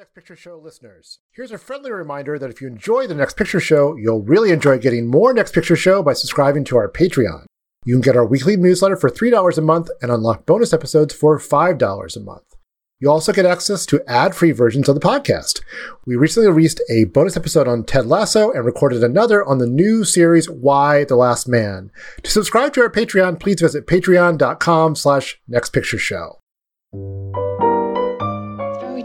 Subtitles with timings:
[0.00, 1.18] Next Picture Show listeners.
[1.30, 4.78] Here's a friendly reminder that if you enjoy the Next Picture Show, you'll really enjoy
[4.78, 7.44] getting more Next Picture Show by subscribing to our Patreon.
[7.84, 11.38] You can get our weekly newsletter for $3 a month and unlock bonus episodes for
[11.38, 12.56] $5 a month.
[12.98, 15.60] You also get access to ad free versions of the podcast.
[16.06, 20.04] We recently released a bonus episode on Ted Lasso and recorded another on the new
[20.04, 21.90] series Y: The Last Man.
[22.22, 26.36] To subscribe to our Patreon, please visit patreon.com slash nextpictureshow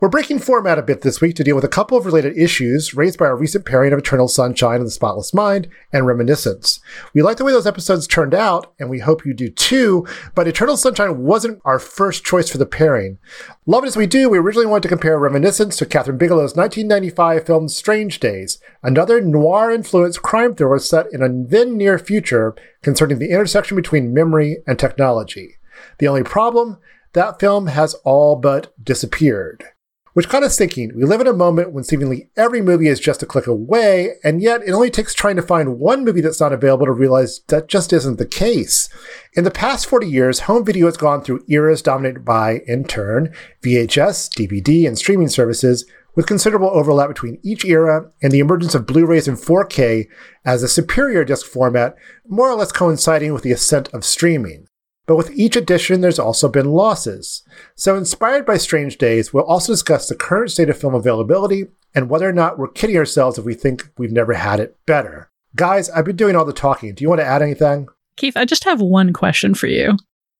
[0.00, 2.94] We're breaking format a bit this week to deal with a couple of related issues
[2.94, 6.80] raised by our recent pairing of Eternal Sunshine of the Spotless Mind and Reminiscence.
[7.12, 10.48] We like the way those episodes turned out, and we hope you do too, but
[10.48, 13.18] Eternal Sunshine wasn't our first choice for the pairing.
[13.66, 17.44] Love it as we do, we originally wanted to compare Reminiscence to Kathryn Bigelow's 1995
[17.44, 23.32] film Strange Days, another noir-influenced crime thriller set in a then near future concerning the
[23.32, 25.56] intersection between memory and technology.
[25.98, 26.78] The only problem?
[27.12, 29.66] That film has all but disappeared.
[30.12, 33.22] Which got us thinking, we live in a moment when seemingly every movie is just
[33.22, 36.52] a click away, and yet it only takes trying to find one movie that's not
[36.52, 38.88] available to realize that just isn't the case.
[39.34, 43.32] In the past 40 years, home video has gone through eras dominated by, in turn,
[43.62, 45.84] VHS, DVD, and streaming services,
[46.16, 50.08] with considerable overlap between each era and the emergence of Blu-rays and 4K
[50.44, 51.94] as a superior disc format,
[52.28, 54.66] more or less coinciding with the ascent of streaming.
[55.10, 57.42] But with each edition, there's also been losses.
[57.74, 61.64] So, inspired by Strange Days, we'll also discuss the current state of film availability
[61.96, 65.28] and whether or not we're kidding ourselves if we think we've never had it better.
[65.56, 66.94] Guys, I've been doing all the talking.
[66.94, 67.88] Do you want to add anything?
[68.18, 69.96] Keith, I just have one question for you.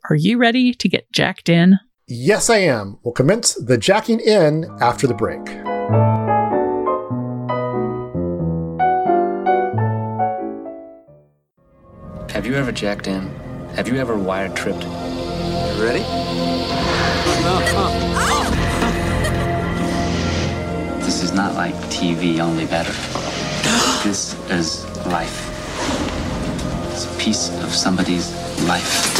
[0.08, 1.80] Are you ready to get jacked in?
[2.06, 3.00] Yes, I am.
[3.02, 5.48] We'll commence the jacking in after the break.
[12.30, 13.49] Have you ever jacked in?
[13.76, 14.84] Have you ever wire tripped?
[14.84, 16.04] You ready?
[21.10, 22.92] This is not like TV, only better.
[24.04, 25.50] This is life.
[26.92, 28.30] It's a piece of somebody's
[28.62, 29.10] life.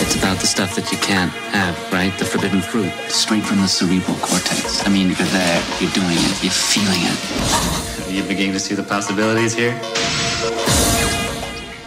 [0.00, 2.16] It's about the stuff that you can't have, right?
[2.18, 4.84] The forbidden fruit, straight from the cerebral cortex.
[4.86, 8.08] I mean, you're there, you're doing it, you're feeling it.
[8.08, 9.78] Are you beginning to see the possibilities here?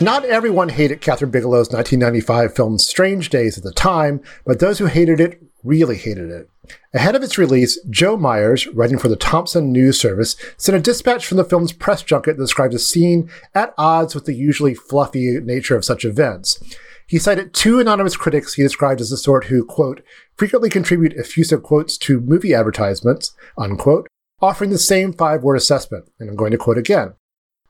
[0.01, 4.87] Not everyone hated Kathryn Bigelow's 1995 film Strange Days at the time, but those who
[4.87, 6.49] hated it really hated it.
[6.93, 11.25] Ahead of its release, Joe Myers, writing for the Thompson News Service, sent a dispatch
[11.25, 15.39] from the film's press junket that described a scene at odds with the usually fluffy
[15.39, 16.61] nature of such events.
[17.07, 20.03] He cited two anonymous critics he described as the sort who, quote,
[20.35, 24.07] frequently contribute effusive quotes to movie advertisements, unquote,
[24.41, 26.11] offering the same five word assessment.
[26.19, 27.13] And I'm going to quote again.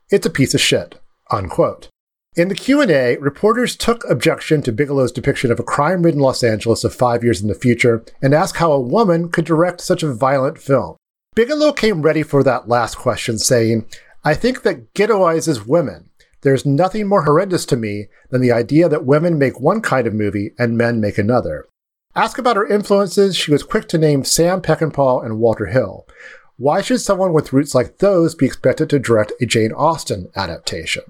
[0.09, 0.99] It's a piece of shit,
[1.29, 1.89] unquote.
[2.37, 6.93] In the Q&A, reporters took objection to Bigelow's depiction of a crime-ridden Los Angeles of
[6.93, 10.57] five years in the future and asked how a woman could direct such a violent
[10.57, 10.97] film.
[11.33, 13.85] Bigelow came ready for that last question, saying,
[14.25, 16.09] I think that ghettoizes women.
[16.41, 20.13] There's nothing more horrendous to me than the idea that women make one kind of
[20.13, 21.65] movie and men make another.
[22.17, 26.05] Asked about her influences, she was quick to name Sam Peckinpah and Walter Hill.
[26.57, 31.03] Why should someone with roots like those be expected to direct a Jane Austen adaptation?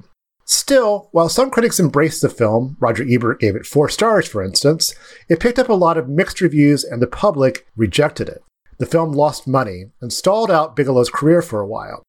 [0.48, 4.94] Still, while some critics embraced the film, Roger Ebert gave it four stars, for instance,
[5.28, 8.44] it picked up a lot of mixed reviews and the public rejected it.
[8.78, 12.04] the film lost money and stalled out Bigelow's career for a while.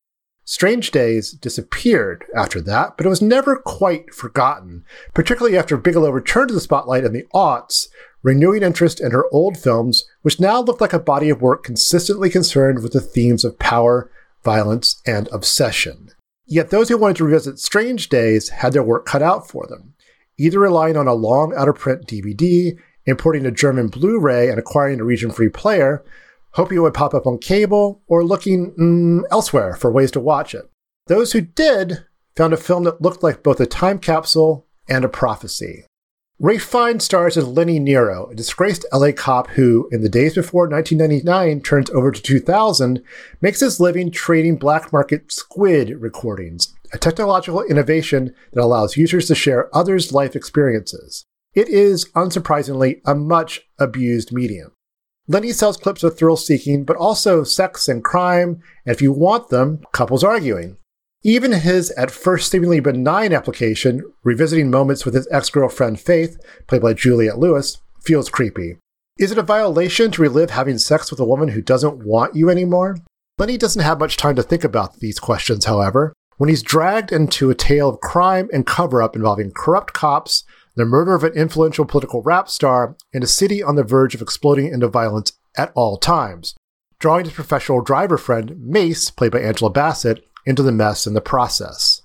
[0.44, 4.84] Strange Days disappeared after that, but it was never quite forgotten,
[5.14, 7.88] particularly after Bigelow returned to the spotlight in the aughts,
[8.22, 12.30] renewing interest in her old films, which now looked like a body of work consistently
[12.30, 14.10] concerned with the themes of power,
[14.44, 16.10] violence, and obsession.
[16.46, 19.94] Yet those who wanted to revisit Strange Days had their work cut out for them,
[20.38, 24.58] either relying on a long out of print DVD, importing a German Blu ray, and
[24.58, 26.04] acquiring a region free player,
[26.52, 30.54] hoping it would pop up on cable, or looking mm, elsewhere for ways to watch
[30.54, 30.70] it.
[31.08, 32.04] Those who did
[32.36, 35.84] found a film that looked like both a time capsule and a prophecy.
[36.38, 40.68] Ralph Fiennes stars as Lenny Nero, a disgraced LA cop who, in the days before
[40.68, 43.02] 1999 turns over to 2000,
[43.40, 49.34] makes his living trading black market squid recordings, a technological innovation that allows users to
[49.34, 51.24] share others' life experiences.
[51.54, 54.72] It is, unsurprisingly, a much abused medium.
[55.26, 59.48] Lenny sells clips of thrill seeking, but also sex and crime, and if you want
[59.48, 60.76] them, couples arguing.
[61.26, 66.38] Even his at first seemingly benign application, revisiting moments with his ex girlfriend Faith,
[66.68, 68.76] played by Juliette Lewis, feels creepy.
[69.18, 72.48] Is it a violation to relive having sex with a woman who doesn't want you
[72.48, 72.98] anymore?
[73.38, 77.50] Lenny doesn't have much time to think about these questions, however, when he's dragged into
[77.50, 80.44] a tale of crime and cover up involving corrupt cops,
[80.76, 84.22] the murder of an influential political rap star, and a city on the verge of
[84.22, 86.54] exploding into violence at all times,
[87.00, 91.20] drawing his professional driver friend, Mace, played by Angela Bassett, into the mess in the
[91.20, 92.00] process.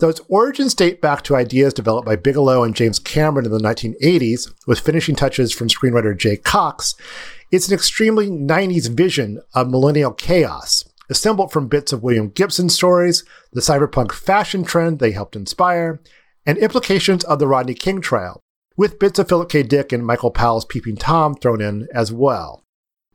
[0.00, 3.58] Though its origins date back to ideas developed by Bigelow and James Cameron in the
[3.60, 6.94] 1980s, with finishing touches from screenwriter Jay Cocks,
[7.52, 13.24] it's an extremely 90s vision of millennial chaos, assembled from bits of William Gibson stories,
[13.52, 16.00] the cyberpunk fashion trend they helped inspire,
[16.44, 18.40] and implications of the Rodney King trial,
[18.76, 19.62] with bits of Philip K.
[19.62, 22.64] Dick and Michael Powell's Peeping Tom thrown in as well.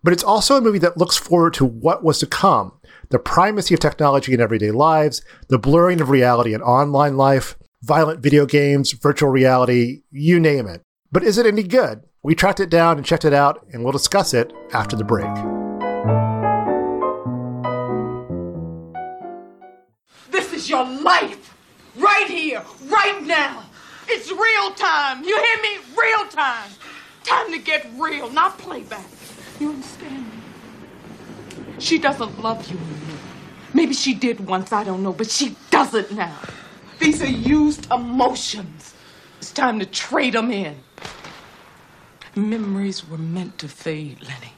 [0.02, 2.79] But it's also a movie that looks forward to what was to come,
[3.10, 8.22] the primacy of technology in everyday lives, the blurring of reality in online life, violent
[8.22, 10.82] video games, virtual reality, you name it.
[11.12, 12.04] But is it any good?
[12.22, 15.34] We tracked it down and checked it out, and we'll discuss it after the break.
[20.30, 21.56] This is your life!
[21.96, 23.64] Right here, right now!
[24.08, 25.24] It's real time!
[25.24, 25.80] You hear me?
[25.98, 26.70] Real time!
[27.24, 29.08] Time to get real, not playback.
[29.60, 30.29] You understand?
[31.80, 33.18] She doesn't love you anymore.
[33.74, 36.36] Maybe she did once, I don't know, but she doesn't now.
[37.00, 38.94] These are used emotions.
[39.38, 40.78] It's time to trade them in.
[42.36, 44.54] Memories were meant to fade, Lenny.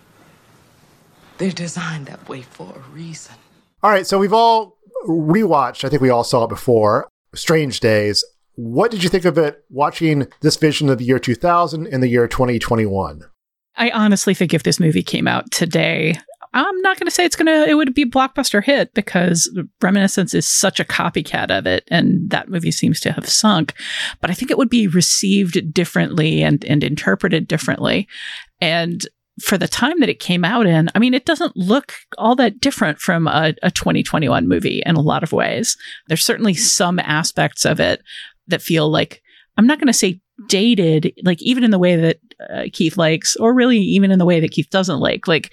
[1.37, 3.35] They're designed that way for a reason.
[3.83, 4.77] All right, so we've all
[5.07, 8.23] rewatched, I think we all saw it before, Strange Days.
[8.55, 12.07] What did you think of it watching this vision of the year 2000 and the
[12.07, 13.23] year 2021?
[13.77, 16.19] I honestly think if this movie came out today,
[16.53, 19.49] I'm not going to say it's going to, it would be a blockbuster hit because
[19.81, 23.73] Reminiscence is such a copycat of it and that movie seems to have sunk.
[24.19, 28.07] But I think it would be received differently and, and interpreted differently.
[28.59, 29.05] And
[29.39, 32.59] for the time that it came out in, I mean, it doesn't look all that
[32.59, 35.77] different from a, a 2021 movie in a lot of ways.
[36.07, 38.01] There's certainly some aspects of it
[38.47, 39.21] that feel like,
[39.57, 42.19] I'm not going to say dated, like even in the way that
[42.49, 45.27] uh, Keith likes, or really even in the way that Keith doesn't like.
[45.27, 45.51] Like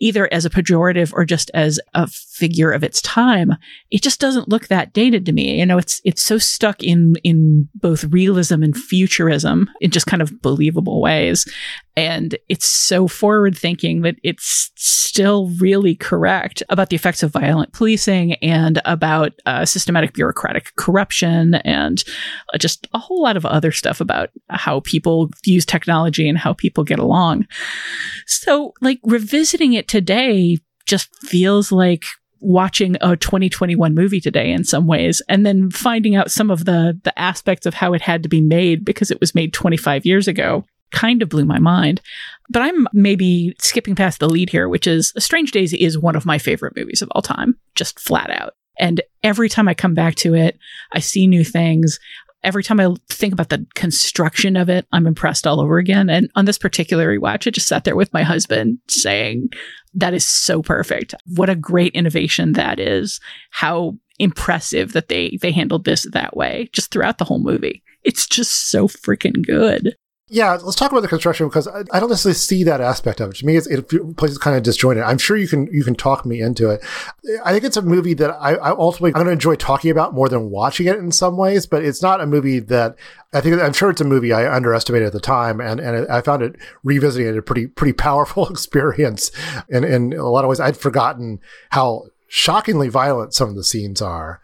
[0.00, 3.52] either as a pejorative or just as a figure of its time,
[3.90, 5.58] it just doesn't look that dated to me.
[5.58, 10.22] You know, it's it's so stuck in in both realism and futurism in just kind
[10.22, 11.46] of believable ways.
[11.96, 17.72] And it's so forward thinking that it's still really correct about the effects of violent
[17.72, 22.02] policing and about uh, systematic bureaucratic corruption and
[22.52, 26.52] uh, just a whole lot of other stuff about how people use technology and how
[26.52, 27.46] people get along.
[28.26, 32.04] So, like, revisiting it today just feels like
[32.44, 36.98] watching a 2021 movie today in some ways and then finding out some of the
[37.04, 40.28] the aspects of how it had to be made because it was made 25 years
[40.28, 42.00] ago kind of blew my mind.
[42.50, 46.26] But I'm maybe skipping past the lead here, which is Strange Days is one of
[46.26, 48.54] my favorite movies of all time, just flat out.
[48.78, 50.58] And every time I come back to it,
[50.92, 51.98] I see new things.
[52.44, 56.08] Every time I think about the construction of it, I'm impressed all over again.
[56.10, 59.48] And on this particular rewatch, I just sat there with my husband saying,
[59.94, 61.14] that is so perfect.
[61.26, 63.20] What a great innovation that is.
[63.50, 67.82] How impressive that they they handled this that way just throughout the whole movie.
[68.04, 69.96] It's just so freaking good.
[70.28, 73.36] Yeah, let's talk about the construction because I, don't necessarily see that aspect of it.
[73.36, 75.02] To me, it's, it places kind of disjointed.
[75.02, 76.82] I'm sure you can you can talk me into it.
[77.44, 80.14] I think it's a movie that I, I ultimately I'm going to enjoy talking about
[80.14, 81.66] more than watching it in some ways.
[81.66, 82.96] But it's not a movie that
[83.34, 86.22] I think I'm sure it's a movie I underestimated at the time, and and I
[86.22, 89.30] found it revisiting it a pretty pretty powerful experience.
[89.68, 91.38] And in a lot of ways, I'd forgotten
[91.68, 94.40] how shockingly violent some of the scenes are,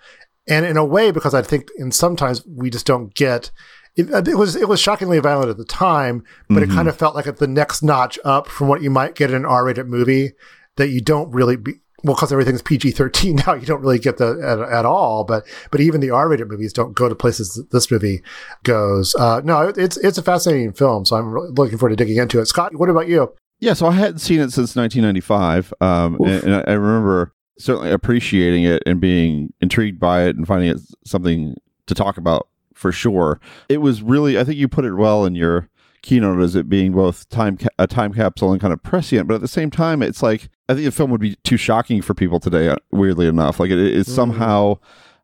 [0.47, 3.51] and in a way because I think in sometimes we just don't get
[3.97, 6.71] it, uh, it, was it was shockingly violent at the time, but mm-hmm.
[6.71, 9.37] it kind of felt like the next notch up from what you might get in
[9.37, 10.33] an R-rated movie
[10.77, 11.75] that you don't really be.
[12.03, 15.25] Well, because everything's PG thirteen now, you don't really get that at, at, all.
[15.25, 18.23] But but even the R-rated movies don't go to places that this movie
[18.63, 19.15] goes.
[19.17, 22.41] Uh, no, it's it's a fascinating film, so I'm really looking forward to digging into
[22.41, 22.47] it.
[22.47, 23.35] Scott, what about you?
[23.59, 28.65] Yeah, so I hadn't seen it since 1995, um, and, and I remember certainly appreciating
[28.65, 31.55] it and being intrigued by it and finding it something
[31.87, 32.49] to talk about
[32.81, 33.39] for sure.
[33.69, 35.69] It was really, I think you put it well in your
[36.03, 39.35] keynote as it being both time ca- a time capsule and kind of prescient, but
[39.35, 42.15] at the same time, it's like I think the film would be too shocking for
[42.15, 42.69] people today.
[42.69, 44.15] Uh, weirdly enough, like it is mm.
[44.15, 44.79] somehow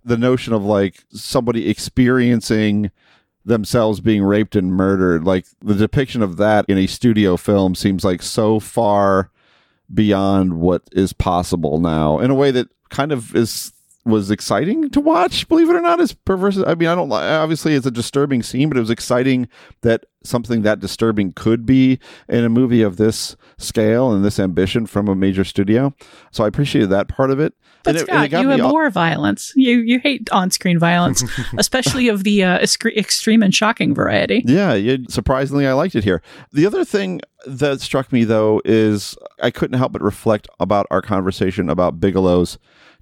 [0.04, 2.90] the notion of like somebody experiencing
[3.44, 8.04] themselves being raped and murdered, like the depiction of that in a studio film seems
[8.04, 9.30] like so far
[9.92, 13.72] beyond what is possible now in a way that kind of is
[14.06, 15.48] was exciting to watch.
[15.48, 16.58] Believe it or not, as perverse.
[16.64, 17.12] I mean, I don't.
[17.12, 19.48] Obviously, it's a disturbing scene, but it was exciting
[19.82, 21.98] that something that disturbing could be
[22.28, 25.94] in a movie of this scale and this ambition from a major studio.
[26.30, 27.54] So I appreciated that part of it.
[27.84, 29.52] But and Scott, it, you abhor violence.
[29.54, 31.22] You you hate on-screen violence,
[31.58, 34.42] especially of the uh, extreme and shocking variety.
[34.44, 36.20] Yeah, yeah, surprisingly, I liked it here.
[36.52, 41.00] The other thing that struck me though is I couldn't help but reflect about our
[41.00, 42.58] conversation about Bigelow's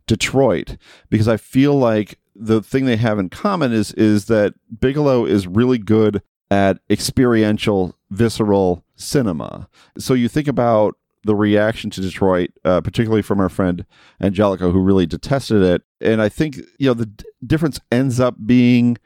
[0.07, 0.77] Detroit
[1.11, 5.47] because I feel like the thing they have in common is is that Bigelow is
[5.47, 9.69] really good at experiential, visceral cinema.
[9.99, 13.87] So you think about the reaction to Detroit, uh, particularly from our friend
[14.21, 18.37] Angelica, who really detested it, and I think you know the d- difference ends up
[18.45, 18.99] being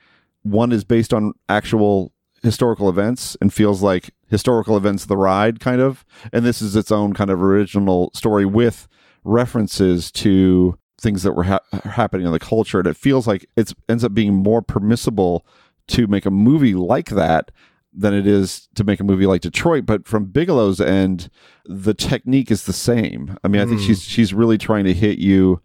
[0.43, 2.13] one is based on actual
[2.43, 6.93] historical events and feels like historical events the ride kind of and this is its
[6.93, 8.87] own kind of original story with
[9.25, 13.73] references to things that were ha- happening in the culture, and it feels like it
[13.89, 15.47] ends up being more permissible
[15.89, 17.51] to make a movie like that
[17.93, 19.87] than it is to make a movie like Detroit.
[19.87, 21.31] But from Bigelow's end,
[21.65, 23.39] the technique is the same.
[23.43, 23.87] I mean, I think mm.
[23.87, 25.61] she's she's really trying to hit you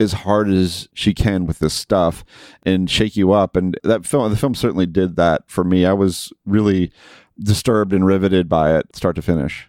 [0.00, 2.24] as hard as she can with this stuff
[2.64, 3.56] and shake you up.
[3.56, 5.84] And that film, the film certainly did that for me.
[5.84, 6.92] I was really
[7.40, 9.67] disturbed and riveted by it, start to finish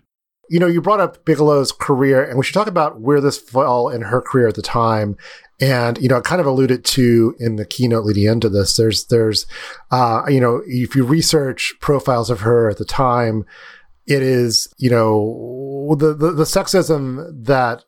[0.50, 3.89] you know, you brought up Bigelow's career, and we should talk about where this fell
[3.89, 5.15] in her career at the time.
[5.62, 8.75] And you know, I kind of alluded to in the keynote leading into this.
[8.75, 9.46] There's, there's,
[9.91, 13.46] uh, you know, if you research profiles of her at the time,
[14.08, 17.84] it is, you know, the the, the sexism that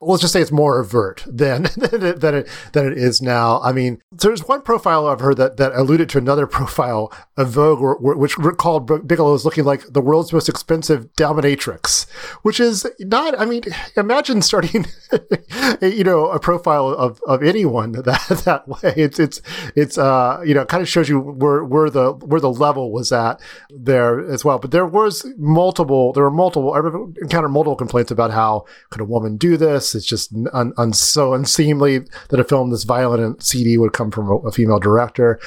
[0.00, 3.60] let's just say it's more overt than than it, than it, than it is now.
[3.60, 7.98] I mean, there's one profile of her that, that alluded to another profile of Vogue,
[8.00, 12.08] which called Bigelow as looking like the world's most expensive dominatrix,
[12.42, 13.38] which is not.
[13.38, 13.62] I mean,
[13.96, 14.86] imagine starting,
[15.82, 18.04] you know, a profile of, of anyone that
[18.44, 18.94] that way.
[18.96, 19.42] It's it's
[19.76, 23.12] it's uh you know, kind of shows you where where the where the level was
[23.12, 23.40] at
[23.70, 24.58] there as well.
[24.58, 26.12] But there was multiple.
[26.12, 26.72] There were multiple.
[26.72, 26.78] I
[27.22, 31.34] encountered multiple complaints about how could a woman do this it's just un, un, so
[31.34, 35.38] unseemly that a film this violent and seedy would come from a, a female director.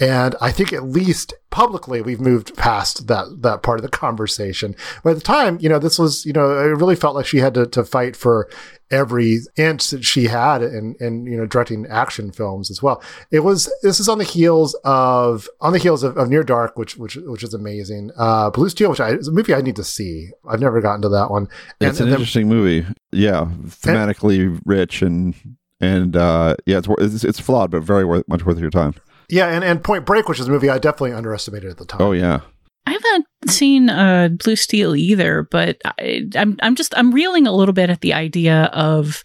[0.00, 4.74] And I think at least publicly we've moved past that that part of the conversation.
[5.04, 7.38] But at the time, you know, this was, you know, it really felt like she
[7.38, 8.48] had to, to fight for
[8.92, 13.02] every inch that she had in, in, you know, directing action films as well.
[13.30, 16.76] It was, this is on the heels of, on the heels of, of Near Dark,
[16.76, 18.10] which, which, which is amazing.
[18.16, 20.30] Uh, Blue Steel, which I, is a movie I need to see.
[20.48, 21.48] I've never gotten to that one.
[21.80, 22.86] And, it's an and interesting movie.
[23.10, 23.46] Yeah.
[23.64, 25.34] Thematically and, rich and,
[25.80, 28.94] and, uh, yeah, it's, it's, it's flawed, but very worth, much worth your time.
[29.28, 32.02] Yeah, and, and Point Break, which is a movie I definitely underestimated at the time.
[32.02, 32.40] Oh yeah.
[32.86, 37.52] I haven't seen uh, Blue Steel either, but I, I'm I'm just I'm reeling a
[37.52, 39.22] little bit at the idea of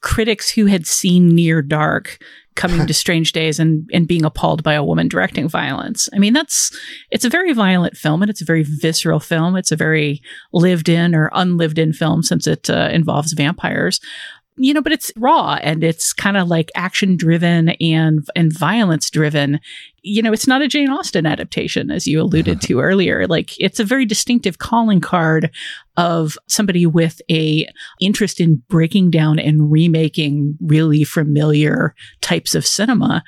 [0.00, 2.18] critics who had seen Near Dark
[2.56, 6.08] coming to Strange Days and and being appalled by a woman directing violence.
[6.12, 6.76] I mean, that's
[7.10, 9.56] it's a very violent film and it's a very visceral film.
[9.56, 10.20] It's a very
[10.52, 14.00] lived in or unlived in film since it uh, involves vampires
[14.58, 19.08] you know, but it's raw and it's kind of like action driven and and violence
[19.10, 19.60] driven.
[20.08, 23.26] You know, it's not a Jane Austen adaptation, as you alluded to earlier.
[23.26, 25.50] Like it's a very distinctive calling card
[25.96, 27.66] of somebody with a
[28.00, 33.22] interest in breaking down and remaking really familiar types of cinema.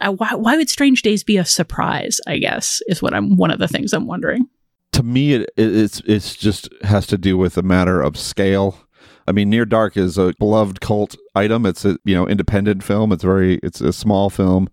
[0.00, 2.20] uh, why, why would Strange Days be a surprise?
[2.26, 4.48] I guess is what I'm one of the things I'm wondering.
[4.92, 8.85] To me, it, it's it's just has to do with a matter of scale.
[9.28, 11.66] I mean, Near Dark is a beloved cult item.
[11.66, 13.12] It's a you know independent film.
[13.12, 14.68] It's very it's a small film.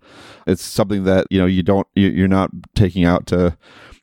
[0.47, 3.57] It's something that you know you don't you, you're not taking out to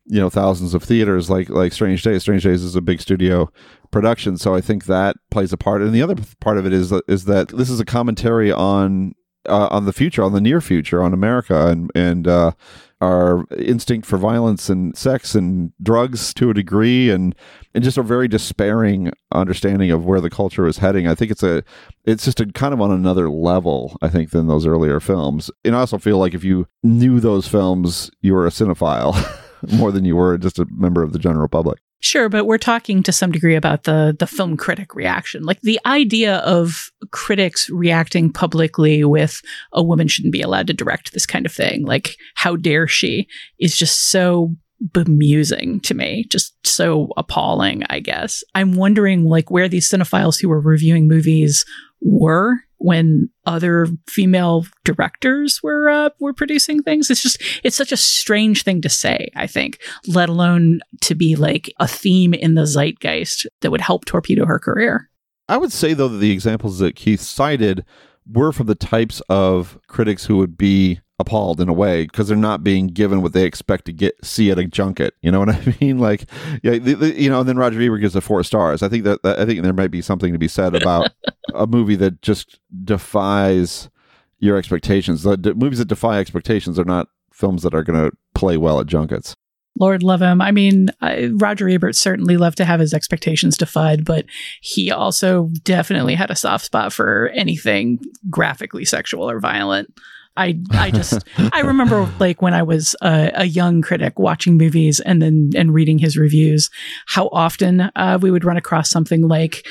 [0.07, 2.23] you know thousands of theaters like like Strange Days.
[2.23, 3.51] Strange Days is a big studio
[3.91, 5.83] production, so I think that plays a part.
[5.83, 9.15] And the other part of it is is that this is a commentary on
[9.51, 12.53] uh, on the future, on the near future, on America, and and uh,
[13.01, 17.35] our instinct for violence and sex and drugs to a degree, and
[17.75, 21.07] and just a very despairing understanding of where the culture is heading.
[21.07, 21.63] I think it's a
[22.05, 23.97] it's just a kind of on another level.
[24.01, 25.51] I think than those earlier films.
[25.65, 29.15] And I also feel like if you knew those films, you were a cinephile
[29.73, 31.81] more than you were just a member of the general public.
[32.03, 35.43] Sure, but we're talking to some degree about the the film critic reaction.
[35.43, 39.43] Like the idea of critics reacting publicly with
[39.73, 41.85] a woman shouldn't be allowed to direct this kind of thing.
[41.85, 43.29] Like how dare she
[43.59, 44.55] is just so
[44.93, 48.43] bemusing to me, just so appalling, I guess.
[48.55, 51.67] I'm wondering like where these cinephiles who were reviewing movies
[52.01, 57.11] were when other female directors were uh, were producing things.
[57.11, 59.29] It's just it's such a strange thing to say.
[59.37, 64.07] I think, let alone to be like a theme in the zeitgeist that would help
[64.07, 65.09] torpedo her career.
[65.49, 67.85] I would say though that the examples that Keith cited
[68.31, 72.37] were from the types of critics who would be appalled in a way because they're
[72.37, 75.15] not being given what they expect to get see at a junket.
[75.23, 75.99] You know what I mean?
[75.99, 76.25] Like,
[76.63, 77.41] yeah, the, the, you know.
[77.41, 78.83] And then Roger Ebert gives it four stars.
[78.83, 81.11] I think that, that I think there might be something to be said about
[81.55, 83.91] a movie that just defies
[84.39, 85.23] your expectations.
[85.23, 88.81] The, the movies that defy expectations are not films that are going to play well
[88.81, 89.37] at junkets.
[89.79, 90.41] Lord love him.
[90.41, 94.27] I mean, I, Roger Ebert certainly loved to have his expectations defied, but
[94.61, 99.95] he also definitely had a soft spot for anything graphically sexual or violent.
[100.37, 105.01] I I just I remember like when I was a, a, young critic watching movies
[105.01, 106.71] and then and reading his reviews,
[107.07, 109.67] how often uh, we would run across something like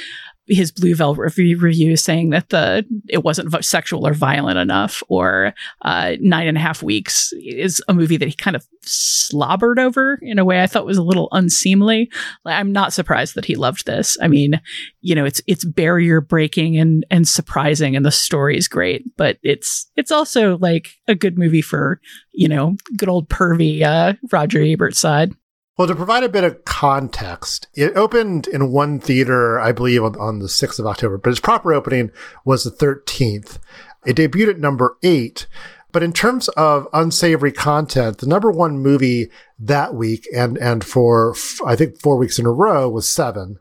[0.50, 5.54] his Blue Velvet review, saying that the it wasn't sexual or violent enough, or
[5.84, 10.20] uh, Nine and a Half Weeks is a movie that he kind of slobbered over
[10.22, 12.10] in a way I thought was a little unseemly.
[12.46, 14.18] I'm not surprised that he loved this.
[14.22, 14.60] I mean,
[15.02, 19.38] you know, it's it's barrier breaking and and surprising, and the story is great, but
[19.44, 22.02] it's it's also like a good movie for
[22.32, 25.34] you know good old pervy uh, Roger Ebert side.
[25.80, 30.20] Well, to provide a bit of context, it opened in one theater, I believe, on,
[30.20, 32.12] on, the 6th of October, but its proper opening
[32.44, 33.60] was the 13th.
[34.06, 35.48] It debuted at number eight.
[35.94, 41.34] But in terms of unsavory content, the number one movie that week and, and for,
[41.66, 43.58] I think, four weeks in a row was Seven.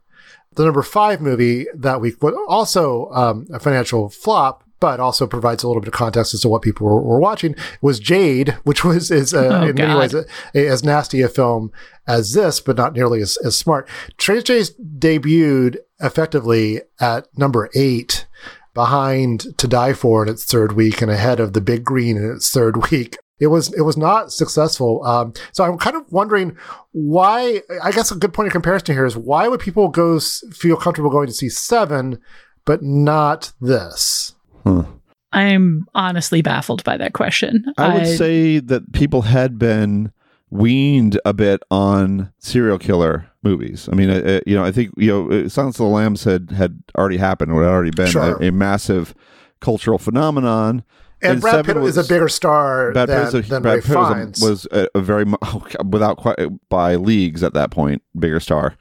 [0.55, 5.63] The number five movie that week was also um, a financial flop, but also provides
[5.63, 8.85] a little bit of context as to what people were, were watching was Jade, which
[8.85, 9.87] was is uh, oh, in God.
[9.87, 11.73] many ways a, a, as nasty a film
[12.07, 13.89] as this, but not nearly as, as smart.
[14.19, 18.27] Strange Days debuted effectively at number eight
[18.75, 22.31] behind To Die For in its third week and ahead of The Big Green in
[22.31, 23.17] its third week.
[23.41, 25.05] It was it was not successful.
[25.05, 26.57] Um, so I'm kind of wondering
[26.91, 27.63] why.
[27.83, 31.11] I guess a good point of comparison here is why would people go feel comfortable
[31.11, 32.21] going to see Seven,
[32.65, 34.35] but not this?
[34.69, 34.85] Huh.
[35.33, 37.65] I'm honestly baffled by that question.
[37.77, 40.13] I would I, say that people had been
[40.51, 43.89] weaned a bit on serial killer movies.
[43.93, 46.51] I mean, uh, you know, I think you know, uh, Silence of the Lambs had
[46.51, 48.37] had already happened, or had already been sure.
[48.43, 49.15] a, a, massive
[49.61, 50.83] cultural phenomenon.
[51.21, 53.97] And, and Brad Pitt was, is a bigger star Brad than, a, than Brad Pitt
[53.97, 55.25] was, a, was a, a, very
[55.85, 58.77] without quite by leagues at that point bigger star.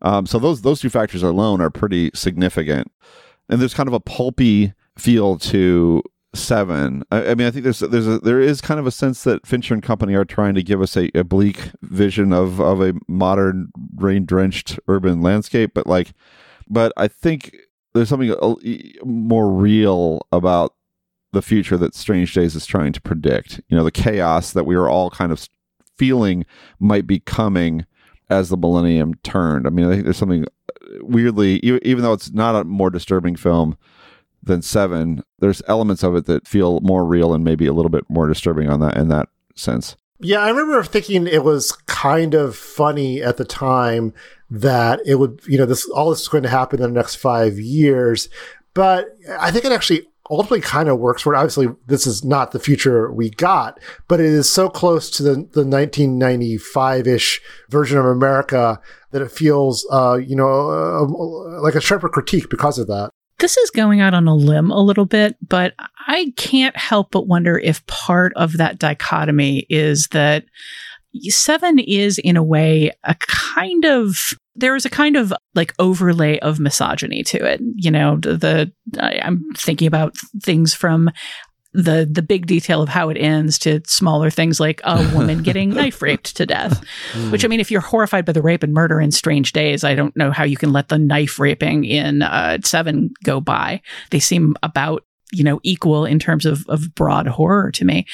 [0.00, 2.90] Um, so those those two factors alone are pretty significant.
[3.48, 6.02] And there's kind of a pulpy feel to
[6.34, 7.02] seven.
[7.10, 9.46] I, I, mean, I think there's there's a, there is kind of a sense that
[9.46, 12.94] Fincher and company are trying to give us a, a bleak vision of of a
[13.08, 16.12] modern rain drenched urban landscape, but like,
[16.68, 17.56] but I think
[17.94, 18.54] there's something uh,
[19.04, 20.74] more real about
[21.32, 23.60] the future that Strange Days is trying to predict.
[23.68, 25.48] You know, the chaos that we are all kind of
[25.96, 26.44] feeling
[26.78, 27.86] might be coming
[28.28, 29.66] as the millennium turned.
[29.66, 33.36] I mean, I think there's something uh, weirdly, even though it's not a more disturbing
[33.36, 33.76] film
[34.42, 35.22] than seven.
[35.38, 38.68] There's elements of it that feel more real and maybe a little bit more disturbing
[38.68, 39.96] on that in that sense.
[40.22, 44.12] Yeah, I remember thinking it was kind of funny at the time
[44.50, 47.16] that it would, you know, this all this is going to happen in the next
[47.16, 48.28] five years.
[48.74, 51.34] But I think it actually ultimately kind of works it.
[51.34, 55.34] Obviously, this is not the future we got, but it is so close to the,
[55.34, 61.80] the 1995 ish version of America that it feels, uh, you know, uh, like a
[61.80, 63.10] sharper critique because of that.
[63.40, 65.74] This is going out on a limb a little bit, but
[66.06, 70.44] I can't help but wonder if part of that dichotomy is that
[71.28, 74.16] Seven is, in a way, a kind of
[74.54, 77.60] there is a kind of like overlay of misogyny to it.
[77.74, 78.36] You know, the,
[78.86, 81.10] the I'm thinking about things from
[81.72, 85.70] the the big detail of how it ends to smaller things like a woman getting
[85.70, 86.82] knife raped to death.
[87.30, 89.94] Which I mean, if you're horrified by the rape and murder in Strange Days, I
[89.94, 93.82] don't know how you can let the knife raping in uh, Seven go by.
[94.10, 98.06] They seem about you know equal in terms of of broad horror to me.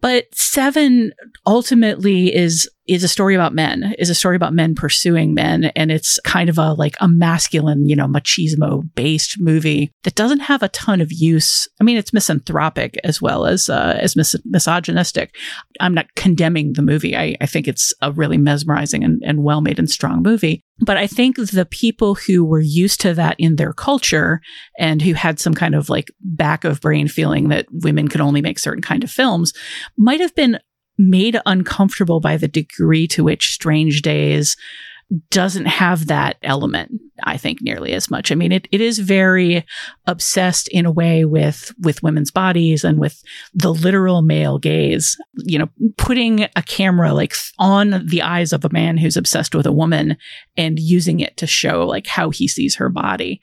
[0.00, 1.12] But Seven
[1.46, 5.64] ultimately is is a story about men, is a story about men pursuing men.
[5.76, 10.40] And it's kind of a like a masculine, you know, machismo based movie that doesn't
[10.40, 11.68] have a ton of use.
[11.80, 15.34] I mean, it's misanthropic as well as, uh, as mis- misogynistic.
[15.80, 17.16] I'm not condemning the movie.
[17.16, 20.62] I, I think it's a really mesmerizing and, and well made and strong movie.
[20.78, 24.40] But I think the people who were used to that in their culture
[24.78, 28.42] and who had some kind of like back of brain feeling that women could only
[28.42, 29.52] make certain kind of films
[29.96, 30.58] might have been
[30.98, 34.56] made uncomfortable by the degree to which Strange Days
[35.30, 36.90] doesn't have that element,
[37.22, 38.32] I think, nearly as much.
[38.32, 39.64] I mean, it, it is very
[40.06, 43.22] obsessed in a way with, with women's bodies and with
[43.54, 48.72] the literal male gaze, you know, putting a camera like on the eyes of a
[48.72, 50.16] man who's obsessed with a woman
[50.56, 53.40] and using it to show like how he sees her body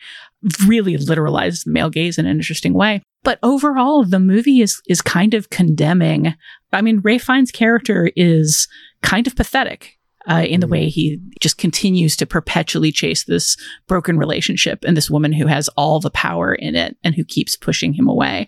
[0.67, 3.01] really literalizes the male gaze in an interesting way.
[3.23, 6.35] But overall, the movie is is kind of condemning.
[6.73, 8.67] I mean, Ralph Fiennes' character is
[9.01, 9.97] kind of pathetic
[10.29, 13.57] uh, in the way he just continues to perpetually chase this
[13.87, 17.55] broken relationship and this woman who has all the power in it and who keeps
[17.55, 18.47] pushing him away.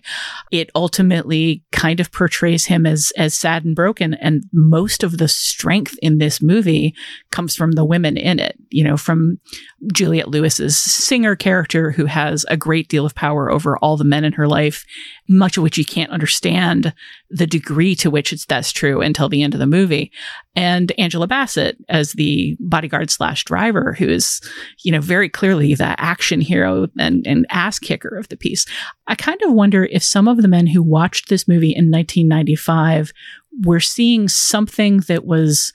[0.50, 5.28] It ultimately kind of portrays him as as sad and broken, and most of the
[5.28, 6.94] strength in this movie
[7.36, 8.56] comes from the women in it.
[8.70, 9.38] You know, from
[9.92, 14.24] Juliette Lewis's singer character who has a great deal of power over all the men
[14.24, 14.86] in her life,
[15.28, 16.94] much of which you can't understand
[17.28, 20.10] the degree to which it's that's true until the end of the movie.
[20.54, 24.40] And Angela Bassett as the bodyguard slash driver, who is,
[24.82, 28.64] you know, very clearly the action hero and, and ass kicker of the piece.
[29.08, 33.12] I kind of wonder if some of the men who watched this movie in 1995
[33.62, 35.74] were seeing something that was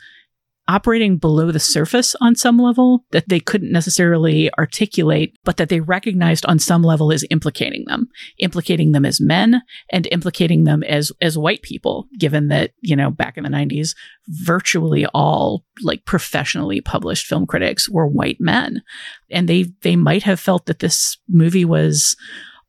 [0.71, 5.81] operating below the surface on some level that they couldn't necessarily articulate, but that they
[5.81, 8.07] recognized on some level is implicating them,
[8.37, 13.11] implicating them as men and implicating them as, as white people, given that, you know,
[13.11, 13.95] back in the 90s,
[14.27, 18.81] virtually all like professionally published film critics were white men.
[19.29, 22.15] And they, they might have felt that this movie was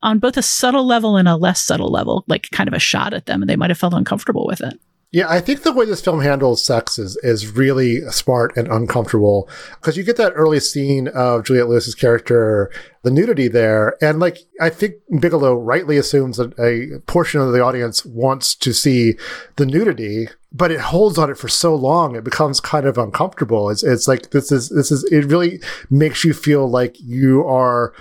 [0.02, 3.14] on both a subtle level and a less subtle level, like kind of a shot
[3.14, 4.74] at them, and they might have felt uncomfortable with it.
[5.12, 9.46] Yeah, I think the way this film handles sex is, is really smart and uncomfortable
[9.74, 12.70] because you get that early scene of Juliette Lewis's character,
[13.02, 14.02] the nudity there.
[14.02, 18.72] And like, I think Bigelow rightly assumes that a portion of the audience wants to
[18.72, 19.16] see
[19.56, 22.16] the nudity, but it holds on it for so long.
[22.16, 23.68] It becomes kind of uncomfortable.
[23.68, 27.92] It's, it's like, this is, this is, it really makes you feel like you are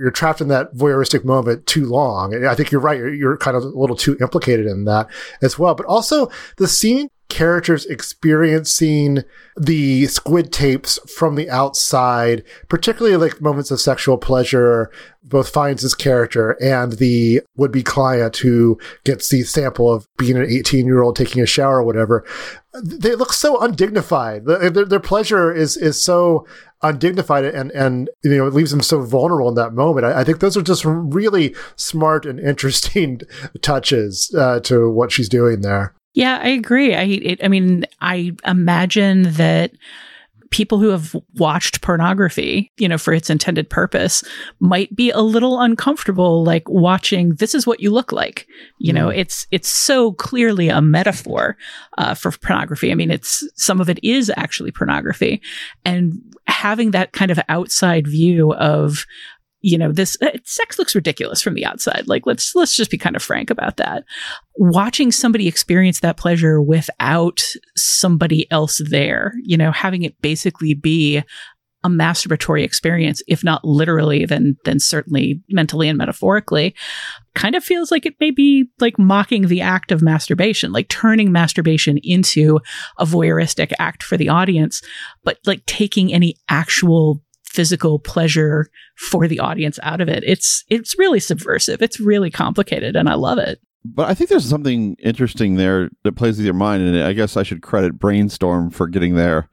[0.00, 2.32] you're trapped in that voyeuristic moment too long.
[2.32, 2.96] And I think you're right.
[2.96, 5.08] You're, you're, kind of a little too implicated in that
[5.42, 5.74] as well.
[5.74, 9.22] But also the scene characters experiencing
[9.56, 14.90] the squid tapes from the outside, particularly like moments of sexual pleasure,
[15.22, 20.86] both Fiennes's character and the would-be client who gets the sample of being an 18
[20.86, 22.24] year old taking a shower or whatever.
[22.82, 24.44] They look so undignified.
[24.46, 26.46] Their, their pleasure is, is so
[26.82, 30.06] undignified and and you know it leaves them so vulnerable in that moment.
[30.06, 33.20] I, I think those are just really smart and interesting
[33.62, 35.94] touches uh, to what she's doing there.
[36.14, 36.94] Yeah, I agree.
[36.94, 39.72] I it, I mean, I imagine that
[40.50, 44.24] people who have watched pornography, you know, for its intended purpose
[44.58, 48.46] might be a little uncomfortable like watching this is what you look like.
[48.78, 48.96] You mm.
[48.96, 51.56] know, it's it's so clearly a metaphor
[51.98, 52.90] uh, for pornography.
[52.90, 55.40] I mean, it's some of it is actually pornography
[55.84, 59.06] and having that kind of outside view of
[59.60, 62.08] you know this uh, sex looks ridiculous from the outside.
[62.08, 64.04] Like let's let's just be kind of frank about that.
[64.56, 67.42] Watching somebody experience that pleasure without
[67.76, 71.22] somebody else there you know having it basically be
[71.82, 76.74] a masturbatory experience if not literally then then certainly mentally and metaphorically
[77.34, 81.32] kind of feels like it may be like mocking the act of masturbation like turning
[81.32, 82.60] masturbation into
[82.98, 84.82] a voyeuristic act for the audience
[85.24, 90.22] but like taking any actual physical pleasure for the audience out of it.
[90.24, 91.82] It's it's really subversive.
[91.82, 93.60] It's really complicated and I love it.
[93.84, 97.34] But I think there's something interesting there that plays with your mind, and I guess
[97.38, 99.48] I should credit Brainstorm for getting there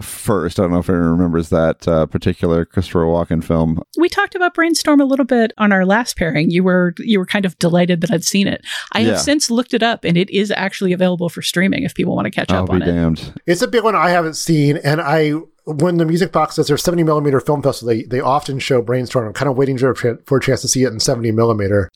[0.00, 0.58] first.
[0.58, 3.80] I don't know if anyone remembers that uh, particular Christopher Walken film.
[3.96, 6.50] We talked about Brainstorm a little bit on our last pairing.
[6.50, 8.60] You were you were kind of delighted that I'd seen it.
[8.92, 9.06] I Yeah.
[9.12, 12.26] have since looked it up, and it is actually available for streaming if people want
[12.26, 12.86] to catch I'll up be on it.
[12.86, 13.40] damned.
[13.46, 15.32] It's a big one I haven't seen, and I
[15.64, 19.26] when the Music Box does their 70 millimeter film festival, they, they often show Brainstorm.
[19.26, 21.90] I'm kind of waiting for, for a chance to see it in 70 millimeter.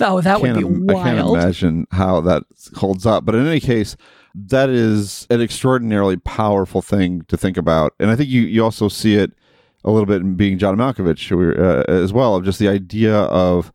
[0.00, 2.44] Oh, that would be im- I can't imagine how that
[2.76, 3.24] holds up.
[3.24, 3.96] But in any case,
[4.34, 7.94] that is an extraordinarily powerful thing to think about.
[8.00, 9.32] And I think you, you also see it
[9.84, 13.72] a little bit in being John Malkovich uh, as well, of just the idea of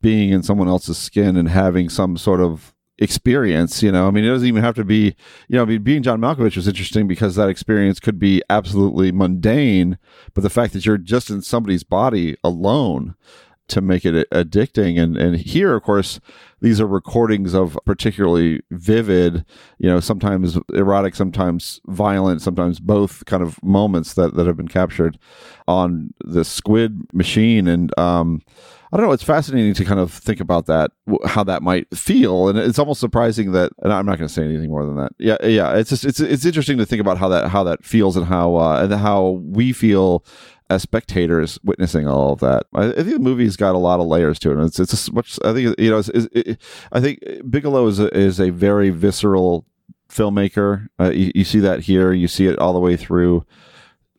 [0.00, 4.08] being in someone else's skin and having some sort of experience you know?
[4.08, 5.14] I mean it doesn't even have to be
[5.48, 9.98] you know being john malkovich was interesting because that experience could be absolutely mundane
[10.34, 13.14] but the fact that you're just in somebody's body alone
[13.68, 14.98] to make it addicting.
[15.00, 16.20] And and here of course
[16.60, 19.44] these are recordings of particularly vivid
[19.78, 24.68] you know sometimes erotic sometimes violent sometimes both kind of moments that that have been
[24.68, 25.18] captured
[25.68, 27.68] on the squid machine.
[27.68, 28.42] And um
[28.92, 29.12] I don't know.
[29.12, 30.92] It's fascinating to kind of think about that,
[31.26, 33.72] how that might feel, and it's almost surprising that.
[33.82, 35.12] And I'm not going to say anything more than that.
[35.18, 35.74] Yeah, yeah.
[35.74, 38.56] It's just it's it's interesting to think about how that how that feels and how
[38.56, 40.24] uh, and how we feel
[40.70, 42.64] as spectators witnessing all of that.
[42.74, 44.56] I, think the movie's got a lot of layers to it.
[44.56, 45.38] And it's it's much.
[45.44, 45.98] I think you know.
[45.98, 46.60] It's, it,
[46.92, 49.66] I think Bigelow is a, is a very visceral
[50.08, 50.88] filmmaker.
[50.98, 52.12] Uh, you, you see that here.
[52.12, 53.44] You see it all the way through.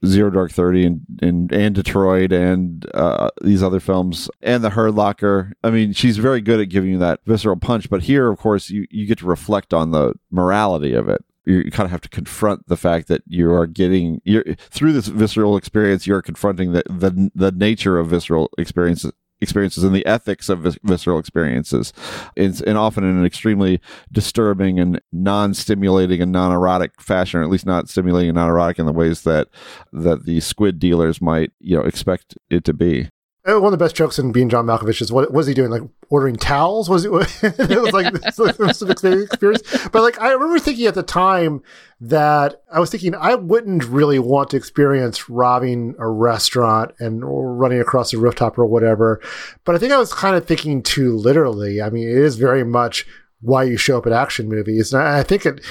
[0.05, 4.93] Zero Dark Thirty and and, and Detroit and uh, these other films and the Hurt
[4.93, 5.53] Locker.
[5.63, 7.89] I mean, she's very good at giving you that visceral punch.
[7.89, 11.23] But here, of course, you you get to reflect on the morality of it.
[11.45, 14.93] You, you kind of have to confront the fact that you are getting you're through
[14.93, 16.07] this visceral experience.
[16.07, 20.79] You're confronting the the, the nature of visceral experiences experiences and the ethics of vis-
[20.83, 21.93] visceral experiences.
[22.35, 27.65] It's, and often in an extremely disturbing and non-stimulating and non-erotic fashion or at least
[27.65, 29.47] not stimulating and non-erotic in the ways that
[29.93, 33.09] that the squid dealers might you know expect it to be
[33.47, 35.69] Uh, one of the best jokes in being John Malkovich is what was he doing?
[35.71, 36.89] Like ordering towels?
[36.89, 37.09] Was it?
[37.41, 39.63] it was like this was an experience.
[39.91, 41.63] But like I remember thinking at the time
[42.01, 47.79] that I was thinking I wouldn't really want to experience robbing a restaurant and running
[47.79, 49.21] across a rooftop or whatever.
[49.63, 51.81] But I think I was kind of thinking too literally.
[51.81, 53.05] I mean, it is very much
[53.41, 54.93] why you show up at action movies.
[54.93, 55.61] And I think it,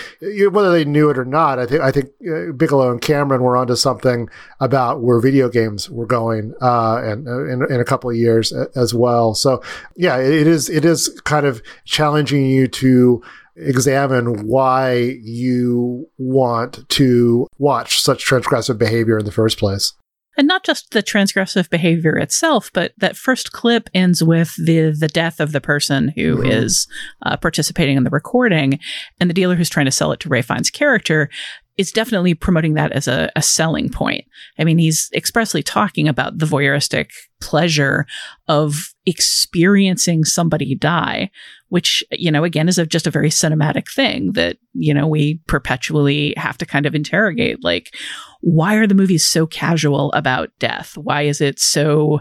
[0.53, 3.57] whether they knew it or not, I think I think uh, Bigelow and Cameron were
[3.57, 4.29] onto something
[4.61, 8.53] about where video games were going, uh, and uh, in, in a couple of years
[8.75, 9.35] as well.
[9.35, 9.63] So
[9.97, 13.23] yeah, it is it is kind of challenging you to
[13.57, 19.93] examine why you want to watch such transgressive behavior in the first place.
[20.39, 25.09] And not just the transgressive behavior itself, but that first clip ends with the the
[25.09, 27.33] death of the person who is Mhm.
[27.33, 28.79] uh, participating in the recording,
[29.21, 31.29] and the dealer who's trying to sell it to Ralph Fiennes's character
[31.77, 34.25] is definitely promoting that as a, a selling point.
[34.59, 38.05] I mean, he's expressly talking about the voyeuristic pleasure
[38.49, 41.31] of experiencing somebody die,
[41.69, 45.41] which, you know, again, is a, just a very cinematic thing that, you know, we
[45.47, 47.63] perpetually have to kind of interrogate.
[47.63, 47.95] Like,
[48.41, 50.97] why are the movies so casual about death?
[50.97, 52.21] Why is it so,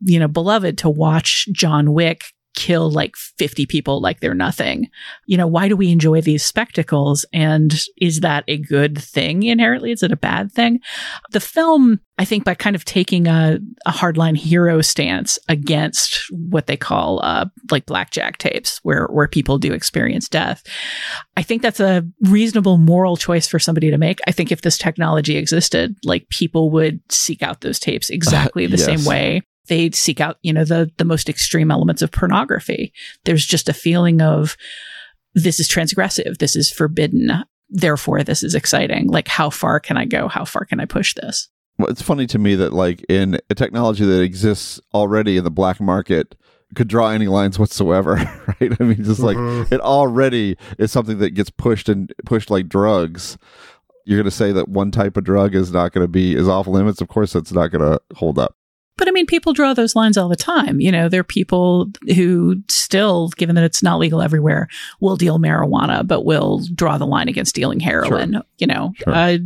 [0.00, 4.88] you know, beloved to watch John Wick kill like 50 people like they're nothing?
[5.26, 7.24] You know, why do we enjoy these spectacles?
[7.32, 9.92] And is that a good thing inherently?
[9.92, 10.80] Is it a bad thing?
[11.30, 16.66] The film, I think, by kind of taking a, a hardline hero stance against what
[16.66, 20.62] they call uh, like blackjack tapes, where where people do experience death,
[21.36, 24.18] I think that's a reasonable moral choice for somebody to make.
[24.26, 28.76] I think if this technology existed, like people would seek out those tapes exactly the
[28.76, 28.84] Yes.
[28.84, 32.92] same way they'd seek out, you know, the the most extreme elements of pornography.
[33.24, 34.56] There's just a feeling of
[35.34, 37.30] this is transgressive, this is forbidden,
[37.70, 39.08] therefore this is exciting.
[39.08, 40.28] Like how far can I go?
[40.28, 41.48] How far can I push this?
[41.78, 45.50] well, it's funny to me that like in a technology that exists already in the
[45.50, 46.34] black market
[46.74, 48.14] could draw any lines whatsoever
[48.60, 49.70] right i mean just like Mhm.
[49.72, 53.38] it already is something that gets pushed and pushed like drugs
[54.04, 56.46] you're going to say that one type of drug is not going to be is
[56.48, 58.56] off limits of course that's not going to hold up
[58.98, 60.80] But I mean, people draw those lines all the time.
[60.80, 64.68] You know, there are people who still, given that it's not legal everywhere,
[65.00, 68.42] will deal marijuana, but will draw the line against dealing heroin.
[68.58, 69.14] You know, Sure.
[69.14, 69.38] uh,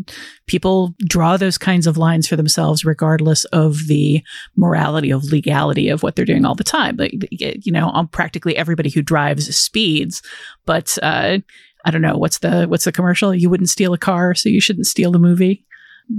[0.46, 4.22] people draw those kinds of lines for themselves, regardless of the
[4.56, 6.96] morality of legality of what they're doing all the time.
[6.96, 10.22] Like, you know, on practically everybody who drives speeds,
[10.64, 11.38] but uh,
[11.84, 13.34] I don't know what's the what's the commercial.
[13.34, 15.64] You wouldn't steal a car, so you shouldn't steal the movie.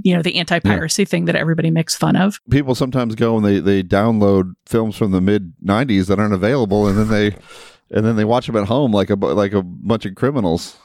[0.03, 2.39] You know, the anti-piracy thing that everybody makes fun of.
[2.49, 6.87] people sometimes go and they they download films from the mid 90s that aren't available
[6.87, 7.35] and then they
[7.91, 10.77] and then they watch them at home like a like a bunch of criminals.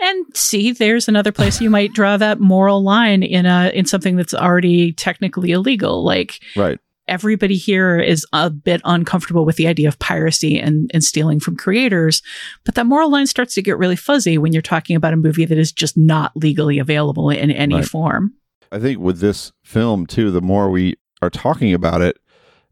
[0.00, 4.16] And see, there's another place you might draw that moral line in a in something
[4.16, 6.04] that's already technically illegal.
[6.04, 6.78] Like Right.
[7.06, 11.56] everybody here is a bit uncomfortable with the idea of piracy and, and stealing from
[11.56, 12.22] creators,
[12.64, 15.44] but that moral line starts to get really fuzzy when you're talking about a movie
[15.44, 17.84] that is just not legally available in any Right.
[17.84, 18.34] form.
[18.74, 22.18] I think with this film too, the more we are talking about it,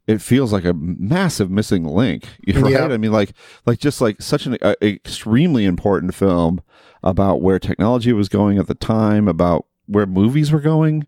[0.06, 2.72] it feels like a massive missing link, right?
[2.72, 2.86] Yeah.
[2.86, 3.32] I mean, like,
[3.66, 6.60] like just like such an uh, extremely important film
[7.04, 11.06] about where technology was going at the time, about where movies were going.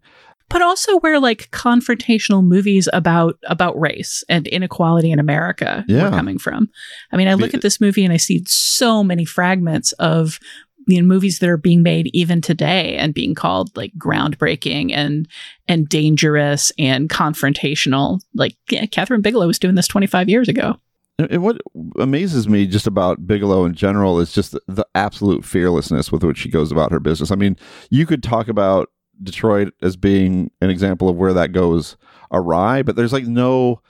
[0.51, 6.05] But also where like confrontational movies about about race and inequality in America Yeah.
[6.05, 6.69] were coming from.
[7.11, 10.39] I mean, I look at this movie and I see so many fragments of
[10.87, 15.29] you know, movies that are being made even today and being called like groundbreaking and
[15.69, 18.21] and dangerous and confrontational.
[18.35, 20.77] Like yeah, Kathryn Bigelow was doing this 25 years ago.
[21.19, 21.61] And what
[21.99, 26.39] amazes me just about Bigelow in general is just the, the absolute fearlessness with which
[26.39, 27.31] she goes about her business.
[27.31, 27.57] I mean,
[27.91, 28.91] you could talk about
[29.23, 31.97] Detroit as being an example of where that goes
[32.33, 33.81] awry, but there's like no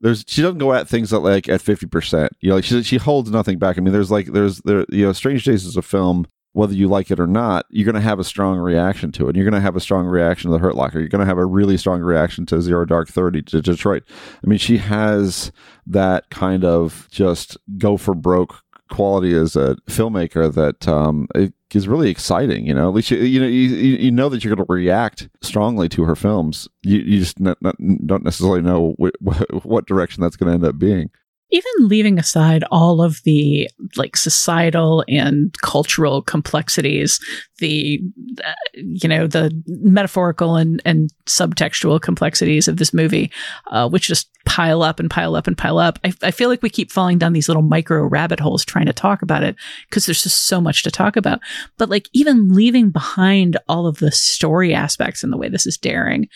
[0.00, 2.28] there's she doesn't go at things at like at 50%.
[2.40, 3.78] You know, like she she holds nothing back.
[3.78, 6.88] I mean, there's like there's there you know, Strange Days is a film whether you
[6.88, 9.36] like it or not, you're going to have a strong reaction to it.
[9.36, 10.98] You're going to have a strong reaction to the Hurt Locker.
[10.98, 14.04] You're going to have a really strong reaction to Zero Dark Thirty to Detroit.
[14.10, 15.50] I mean, she has
[15.86, 21.26] that kind of just go for broke quality as a filmmaker that um,
[21.72, 22.66] is really exciting.
[22.66, 25.28] You know, at least you, you know you, you know that you're going to react
[25.40, 26.68] strongly to her films.
[26.82, 31.10] You you just don't necessarily know wh- what direction that's going to end up being.
[31.52, 37.20] Even leaving aside all of the like societal and cultural complexities
[37.58, 38.00] the
[38.44, 43.30] uh, you know the metaphorical and and subtextual complexities of this movie
[43.70, 46.62] uh, which just pile up and pile up and pile up I, I feel like
[46.62, 49.56] we keep falling down these little micro rabbit holes trying to talk about it
[49.88, 51.40] because there's just so much to talk about.
[51.78, 55.76] But like even leaving behind all of the story aspects and the way this is
[55.76, 56.28] daring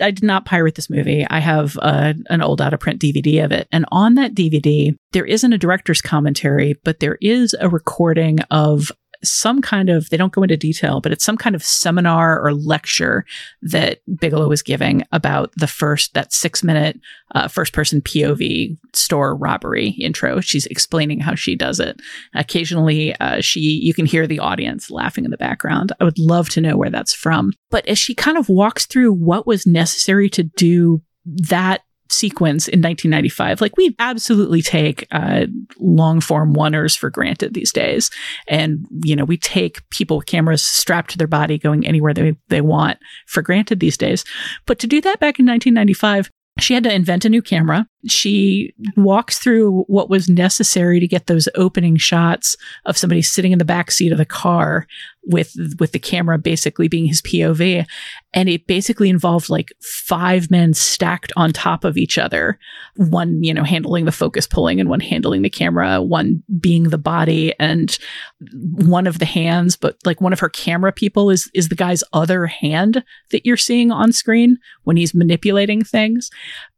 [0.00, 1.26] I did not pirate this movie.
[1.28, 3.68] I have uh, an old out of print DVD of it.
[3.72, 8.92] And on that DVD, there isn't a director's commentary, but there is a recording of
[9.22, 12.54] some kind of, they don't go into detail, but it's some kind of seminar or
[12.54, 13.24] lecture
[13.62, 17.00] that Bigelow was giving about the first, that six minute
[17.34, 20.40] uh, first person POV store robbery intro.
[20.40, 22.00] She's explaining how she does it.
[22.34, 25.92] Occasionally, uh, she, you can hear the audience laughing in the background.
[26.00, 27.52] I would love to know where that's from.
[27.70, 32.80] But as she kind of walks through what was necessary to do that sequence in
[32.80, 35.46] 1995 like we absolutely take uh,
[35.78, 38.10] long form oneers for granted these days.
[38.46, 42.36] And you know we take people with cameras strapped to their body going anywhere they,
[42.48, 44.24] they want for granted these days.
[44.66, 47.86] But to do that back in 1995 she had to invent a new camera.
[48.06, 53.58] She walks through what was necessary to get those opening shots of somebody sitting in
[53.58, 54.86] the back seat of the car
[55.24, 57.86] with with the camera basically being his POV
[58.34, 62.58] and it basically involved like five men stacked on top of each other.
[62.96, 66.98] One you know handling the focus pulling and one handling the camera one being the
[66.98, 67.98] body and
[68.50, 72.04] one of the hands but like one of her camera people is is the guy's
[72.12, 76.30] other hand that you're seeing on screen when he's manipulating things.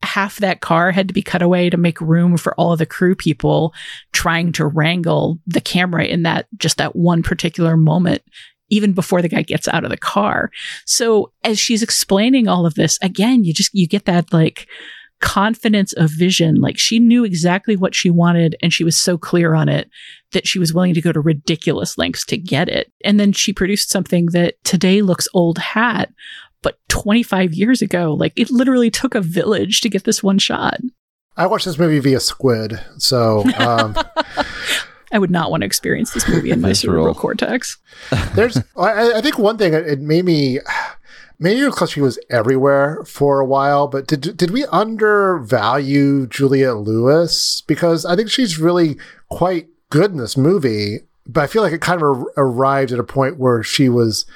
[0.02, 2.86] Half that car had to be cut away to make room for all of the
[2.86, 3.74] crew people
[4.12, 8.22] trying to wrangle the camera in that just that one particular moment
[8.70, 10.50] even before the guy gets out of the car.
[10.86, 14.66] So as she's explaining all of this, again, you just you get that like
[15.20, 16.56] confidence of vision.
[16.56, 19.88] Like she knew exactly what she wanted and she was so clear on it
[20.32, 22.92] that she was willing to go to ridiculous lengths to get it.
[23.04, 26.10] And then she produced something that today looks old hat,
[26.62, 30.78] but 25 years ago, like it literally took a village to get this one shot.
[31.36, 33.96] I watched this movie via Squid, so um,
[35.12, 37.78] I would not want to experience this movie in my cerebral cortex.
[38.34, 38.56] there's.
[38.76, 40.60] I, I think one thing it it made me.
[41.42, 47.62] Maybe because she was everywhere for a while, but did did we undervalue Juliette Lewis?
[47.62, 48.98] Because I think she's really
[49.30, 53.04] quite good in this movie, but I feel like it kind of arrived at a
[53.04, 54.26] point where she was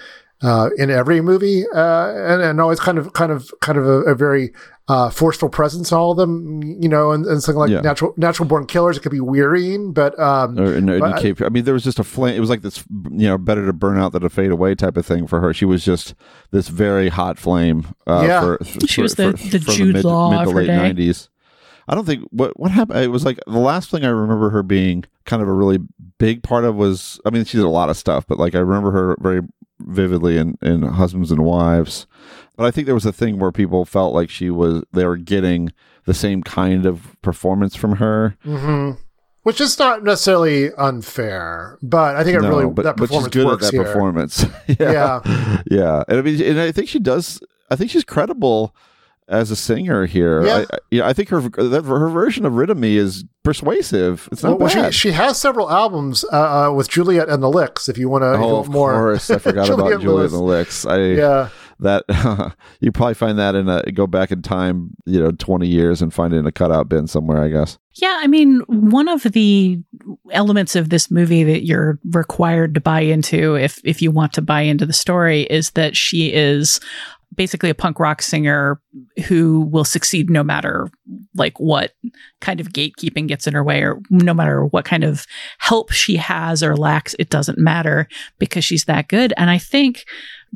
[0.43, 4.01] uh, in every movie, uh, and, and always kind of, kind of, kind of a,
[4.03, 4.53] a very
[4.89, 6.63] uh, forceful presence in all of them.
[6.63, 7.81] You know, and, and something like Yeah.
[7.81, 8.97] natural, natural born killers.
[8.97, 11.85] It could be wearying, but um, Or, and, and but I- I mean, there was
[11.85, 12.37] just a flame.
[12.37, 14.97] It was like this, you know, better to burn out than to fade away type
[14.97, 15.55] of thing for her.
[15.55, 16.15] She was just
[16.51, 17.87] this very hot flame.
[18.07, 18.41] Uh, Yeah.
[18.41, 20.77] for, She was the- the from Jude mid, Law mid of to her late day.
[20.77, 21.29] nineties.
[21.87, 23.01] I don't think what what happened.
[23.01, 25.79] It was like the last thing I remember her being kind of a really
[26.19, 27.21] big part of was.
[27.27, 29.43] I mean, she did a lot of stuff, but like I remember her very
[29.81, 32.07] vividly in in Husbands and Wives.
[32.57, 35.17] But I think there was a thing where people felt like she was they were
[35.17, 35.73] getting
[36.07, 38.37] the same kind of performance from her.
[38.45, 38.99] mhm.
[39.43, 43.29] which is not necessarily unfair, but I think it No, really but, that but she's
[43.29, 43.85] performance good at works that here.
[43.85, 44.47] performance.
[44.69, 45.21] yeah.
[45.25, 45.63] Yeah.
[45.71, 47.41] yeah, and I mean, and I think she does.
[47.71, 48.75] I think she's credible
[49.29, 50.45] as a singer here.
[50.45, 50.57] Yeah.
[50.57, 54.29] I, I, yeah, I think her that, her version of "Rid of Me" is persuasive.
[54.33, 54.95] It's not Well, she, bad.
[54.95, 57.89] she has several albums uh, uh, with Juliette and the Licks.
[57.89, 60.85] If you want to oh, of more, course, I forgot about Juliette and the Licks.
[60.87, 61.49] I Yeah.
[61.81, 62.05] That
[62.81, 66.13] you probably find that in a go back in time, you know, twenty years and
[66.13, 67.43] find it in a cutout bin somewhere.
[67.43, 67.79] I guess.
[67.95, 69.81] Yeah, I mean, one of the
[70.31, 74.43] elements of this movie that you're required to buy into if if you want to
[74.43, 76.81] buy into the story is that she is
[77.35, 78.81] basically a punk rock singer
[79.27, 80.89] who will succeed no matter
[81.35, 81.93] like what
[82.41, 85.27] kind of gatekeeping gets in her way or no matter what kind of
[85.59, 88.09] help she has or lacks it doesn't matter
[88.39, 90.05] because she's that good and i think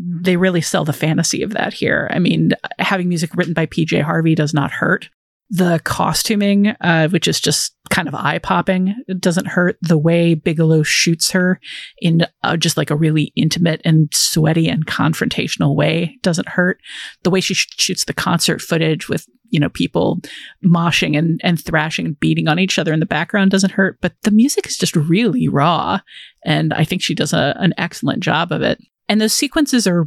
[0.00, 4.02] they really sell the fantasy of that here i mean having music written by pj
[4.02, 5.08] harvey does not hurt
[5.50, 9.78] the costuming, uh, which is just kind of eye popping, doesn't hurt.
[9.80, 11.58] The way Bigelow shoots her
[12.00, 16.80] in uh, just like a really intimate and sweaty and confrontational way doesn't hurt.
[17.22, 20.20] The way she sh- shoots the concert footage with you know people
[20.62, 23.98] moshing and and thrashing and beating on each other in the background doesn't hurt.
[24.02, 26.00] But the music is just really raw,
[26.44, 28.78] and I think she does a, an excellent job of it.
[29.08, 30.06] And those sequences are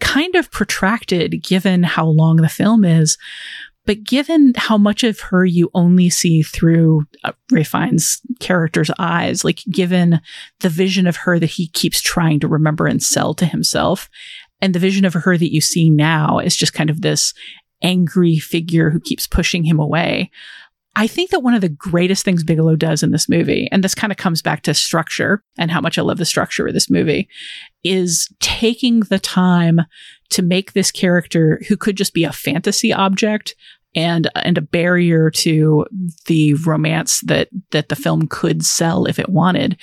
[0.00, 3.18] kind of protracted given how long the film is.
[3.86, 7.32] But given how much of her you only see through uh,
[8.38, 10.20] character's eyes, like given
[10.60, 14.08] the vision of her that he keeps trying to remember and sell to himself,
[14.60, 17.32] and the vision of her that you see now is just kind of this
[17.82, 20.30] angry figure who keeps pushing him away.
[20.96, 23.94] I think that one of the greatest things Bigelow does in this movie, and this
[23.94, 26.90] kind of comes back to structure and how much I love the structure of this
[26.90, 27.28] movie,
[27.84, 29.80] is taking the time
[30.30, 33.54] to make this character who could just be a fantasy object
[33.94, 35.86] and uh, and a barrier to
[36.26, 39.76] the romance that that the film could sell if it wanted.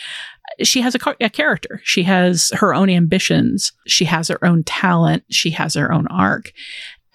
[0.63, 1.81] She has a, car- a character.
[1.83, 3.73] She has her own ambitions.
[3.85, 5.23] She has her own talent.
[5.29, 6.51] She has her own arc.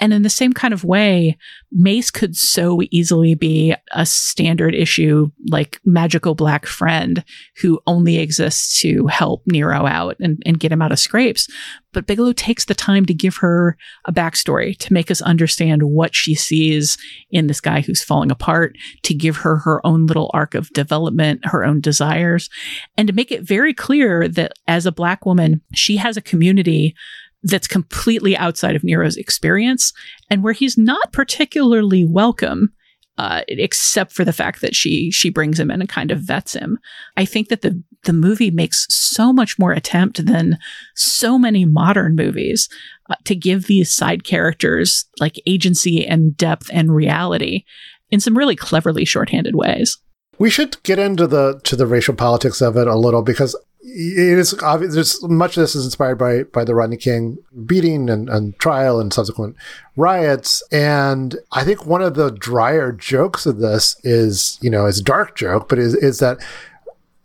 [0.03, 1.39] And in the same kind of way,
[1.71, 7.25] Mace could so easily be a standard issue, like magical black friend
[7.61, 11.47] who only exists to help Nero out and, and get him out of scrapes.
[11.93, 16.17] But Bigelow takes the time to give her a backstory, to make us understand what
[16.17, 16.99] she sees
[17.31, 21.45] in this guy who's falling apart, to give her her own little arc of development,
[21.45, 22.51] her own desires,
[22.97, 26.97] and to make it very clear that as a black woman, she has a community
[27.43, 29.93] that's completely outside of Nero's experience
[30.31, 32.73] and where he's not particularly welcome.
[33.19, 36.55] Uh, except for the fact that she she brings him in and kind of vets
[36.55, 36.79] him,
[37.15, 40.59] I think that the the movie makes so much more attempt than
[40.95, 42.71] so many modern movies
[43.11, 47.65] uh, to give these side characters like agency and depth and reality
[48.11, 49.99] in some really cleverly shorthanded ways.
[50.39, 53.55] We should get into the to the racial politics of it a little because
[53.85, 54.95] it is obvious.
[54.95, 59.01] There's much of this is inspired by by the Rodney King beating and, and trial
[59.01, 59.57] and subsequent
[59.97, 60.63] riots.
[60.71, 65.05] And I think one of the drier jokes of this is, you know, it's a
[65.05, 66.39] dark joke, but is is that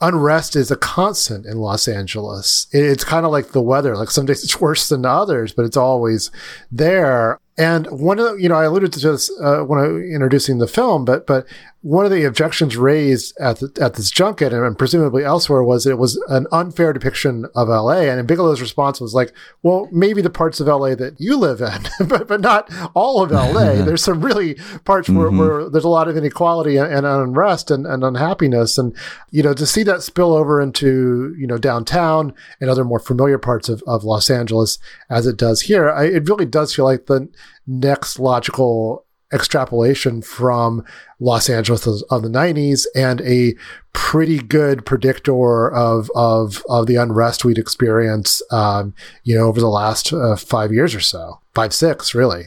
[0.01, 2.68] unrest is a constant in Los Angeles.
[2.72, 3.95] It, it's kind of like the weather.
[3.95, 6.32] Like some days it's worse than others, but it's always
[6.72, 7.39] there.
[7.60, 10.68] And one of the, you know, I alluded to this uh, when I introducing the
[10.68, 11.47] film, but but
[11.82, 15.97] one of the objections raised at the, at this junket and, presumably elsewhere was it
[15.97, 18.01] was an unfair depiction of LA.
[18.01, 19.34] And Bigelow's response was like,
[19.64, 23.32] "Well, maybe the parts of LA that you live in, but but not all of
[23.32, 23.74] LA.
[23.86, 24.55] There's some really
[24.86, 25.38] parts where, Mhm.
[25.39, 28.78] where there's a lot of inequality and, and unrest and, and unhappiness.
[28.78, 28.95] And
[29.32, 33.39] you know, to see that spill over into you know downtown and other more familiar
[33.39, 34.78] parts of, of Los Angeles
[35.10, 37.28] as it does here, I, it really does feel like the
[37.66, 40.86] next logical extrapolation from
[41.20, 43.56] Los Angeles of the 90s and a
[43.91, 48.93] pretty good predictor of of of the unrest we'd experience um,
[49.24, 52.45] you know over the last uh, 5 years or so 5 6 really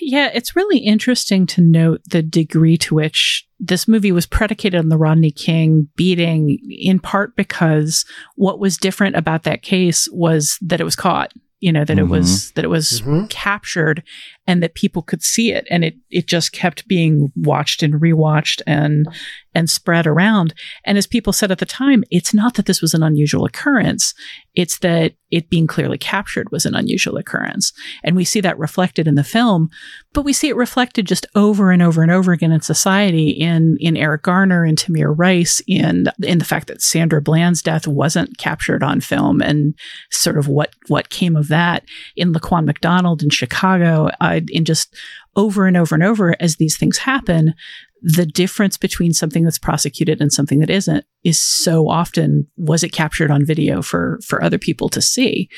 [0.00, 4.88] Yeah, it's really interesting to note the degree to which this movie was predicated on
[4.88, 8.04] the Rodney King beating, in part because
[8.36, 11.32] what was different about that case was that it was caught.
[11.60, 12.10] You know that it mm-hmm.
[12.10, 13.26] was that it was mm-hmm.
[13.26, 14.02] captured,
[14.48, 18.62] and that people could see it, and it it just kept being watched and rewatched
[18.66, 19.06] and
[19.54, 20.54] and spread around.
[20.84, 24.14] And as people said at the time, it's not that this was an unusual occurrence;
[24.54, 27.72] it's that it being clearly captured was an unusual occurrence,
[28.02, 29.68] and we see that reflected in the film
[30.14, 33.76] but we see it reflected just over and over and over again in society in
[33.78, 38.38] in Eric Garner and Tamir Rice in in the fact that Sandra Bland's death wasn't
[38.38, 39.74] captured on film and
[40.10, 41.84] sort of what what came of that.
[42.16, 44.10] In Laquan McDonald in Chicago
[44.48, 44.94] in just
[45.36, 47.54] over and over and over as these things happen
[48.00, 52.92] the difference between something that's prosecuted and something that isn't is so often was it
[52.92, 55.48] captured on video for for other people to see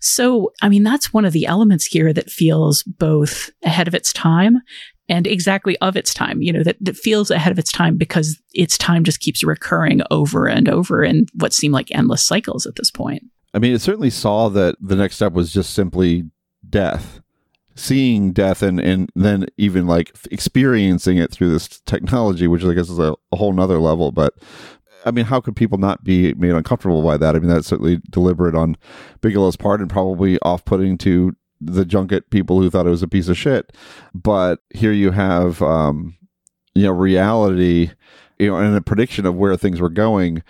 [0.00, 4.12] so i mean that's one of the elements here that feels both ahead of its
[4.12, 4.60] time
[5.08, 8.40] and exactly of its time you know that, that feels ahead of its time because
[8.52, 12.74] its time just keeps recurring over and over in what seem like endless cycles at
[12.76, 13.22] this point
[13.54, 16.24] I mean, it certainly saw that the next step was just simply
[16.68, 17.20] death.
[17.76, 22.88] Seeing death and, and then even like experiencing it through this technology, which I guess
[22.88, 24.12] is a, a whole nother level.
[24.12, 24.34] But
[25.04, 27.34] I mean, how could people not be made uncomfortable by that?
[27.34, 28.76] I mean, that's certainly deliberate on
[29.20, 33.08] Bigelow's part and probably off putting to the junket people who thought it was a
[33.08, 33.72] piece of shit.
[34.14, 36.16] But here you have, um,
[36.74, 37.90] you know, reality,
[38.38, 40.42] you know, and a prediction of where things were going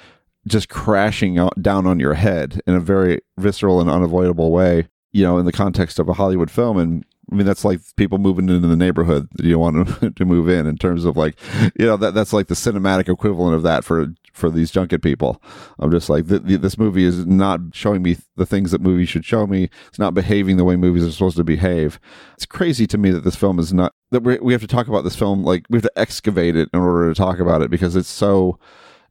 [0.47, 5.22] just crashing out, down on your head in a very visceral and unavoidable way, you
[5.25, 6.77] know, in the context of a Hollywood film.
[6.77, 10.49] And I mean, that's like people moving into the neighborhood that you want to, move
[10.49, 11.39] in, in terms of like,
[11.79, 15.41] you know, that that's like the cinematic equivalent of that for for these junket people.
[15.79, 19.25] I'm just like, th- this movie is not showing me the things that movies should
[19.25, 19.70] show me.
[19.87, 22.01] It's not behaving the way movies are supposed to behave.
[22.35, 24.89] It's crazy to me that this film is not that we we have to talk
[24.89, 27.70] about this film like we have to excavate it in order to talk about it
[27.70, 28.59] because it's so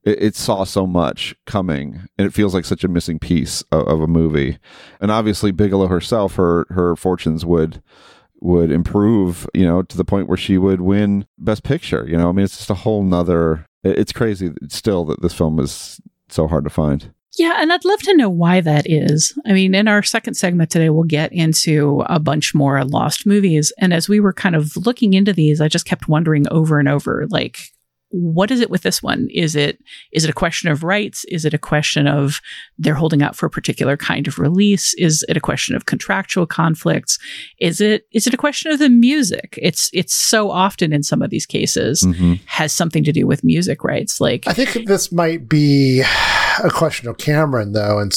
[0.03, 3.87] it, it, saw so much coming and it feels like such a missing piece of,
[3.87, 4.57] of, a movie
[4.99, 7.81] and obviously bigelow herself her her fortunes would
[8.41, 12.29] would improve you know to the point where she would win best picture you know
[12.29, 16.01] i mean it's just a whole nother it, it's crazy still that this film is
[16.29, 19.37] so hard to find yeah, and I'd love to know why that is.
[19.45, 23.73] I mean, in our second segment today, we'll get into a bunch more lost movies.
[23.79, 26.87] And as we were kind of looking into these, I just kept wondering over and
[26.87, 27.72] over, like,
[28.13, 29.27] what is it with this one?
[29.33, 29.79] Is it
[30.11, 31.25] is it a question of rights?
[31.25, 32.41] Is it a question of
[32.77, 34.93] they're holding out for a particular kind of release?
[34.99, 37.17] Is it a question of contractual conflicts?
[37.59, 39.57] Is it is it a question of the music?
[39.59, 42.35] It's it's so often in some of these cases mm-hmm.
[42.45, 44.21] has something to do with music rights.
[44.21, 46.03] Like I think this might be
[46.63, 48.13] a question of Cameron, though, and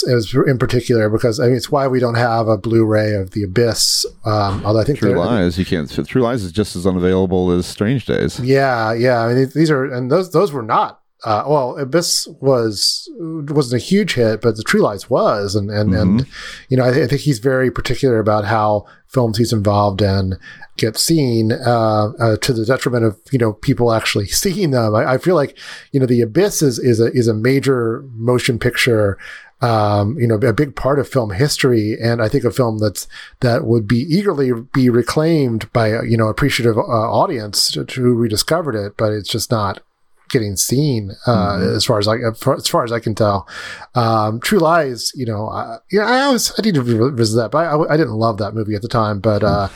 [0.46, 4.06] in particular because I mean it's why we don't have a Blu-ray of The Abyss.
[4.24, 5.90] Um, although I think True Lies, you can't.
[6.06, 8.40] True Lies is just as unavailable as Strange Days.
[8.40, 9.20] Yeah, yeah.
[9.20, 11.00] I mean these are and those those were not.
[11.24, 15.90] Uh, well, Abyss was wasn't a huge hit, but the True Lies was, and and
[15.90, 16.18] mm-hmm.
[16.18, 16.26] and
[16.68, 20.34] you know I, th- I, think he's very particular about how films he's involved in
[20.76, 24.94] get seen uh, uh, to the detriment of you know people actually seeing them.
[24.94, 25.58] I, I, feel like
[25.92, 29.18] you know the Abyss is is a is a major motion picture.
[29.62, 33.08] Um, you know, a big part of film history, and I think a film that's
[33.40, 38.74] that would be eagerly be reclaimed by you know appreciative uh, audience to, to rediscovered
[38.74, 39.82] it, but it's just not
[40.28, 41.76] getting seen uh, mm-hmm.
[41.76, 43.48] as far as I as far as I can tell.
[43.94, 47.58] Um, True Lies, you know, I, yeah, I always I need to revisit that, but
[47.66, 49.42] I, I, didn't love that movie at the time, but.
[49.42, 49.68] Uh,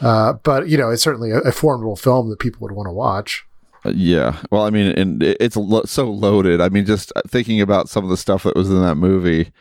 [0.00, 2.92] uh, but you know, it's certainly a, a formidable film that people would want to
[2.92, 3.44] watch.
[3.84, 6.60] Uh, yeah, well, I mean, and it's lo- so loaded.
[6.60, 9.52] I mean, just thinking about some of the stuff that was in that movie,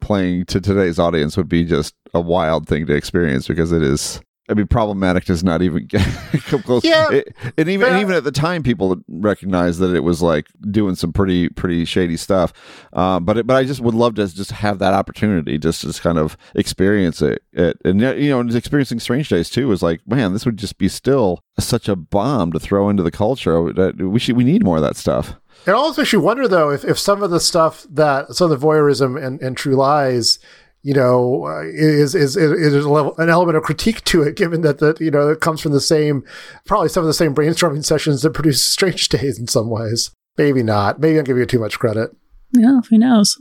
[0.00, 4.20] playing to today's audience would be just a wild thing to experience because it is
[4.48, 5.88] I mean, problematic does not even
[6.46, 6.84] come close.
[6.84, 10.46] Yeah, it, and even and even at the time, people recognized that it was like
[10.70, 12.52] doing some pretty pretty shady stuff.
[12.92, 16.00] Um, but it, but I just would love to just have that opportunity, just to
[16.00, 17.42] kind of experience it.
[17.52, 20.88] it and you know, experiencing Strange Days too was like, man, this would just be
[20.88, 23.72] still such a bomb to throw into the culture.
[23.72, 25.34] That we should we need more of that stuff.
[25.66, 28.60] It also makes you wonder, though, if, if some of the stuff that some of
[28.60, 30.38] the voyeurism and, and True Lies
[30.82, 34.62] you know, uh, is, is, is, a level, an element of critique to it, given
[34.62, 36.24] that, that, you know, it comes from the same,
[36.66, 40.10] probably some of the same brainstorming sessions that produce Strange Days in some ways.
[40.36, 41.00] Maybe not.
[41.00, 42.10] Maybe I'm giving you too much credit.
[42.52, 43.36] Yeah, who knows?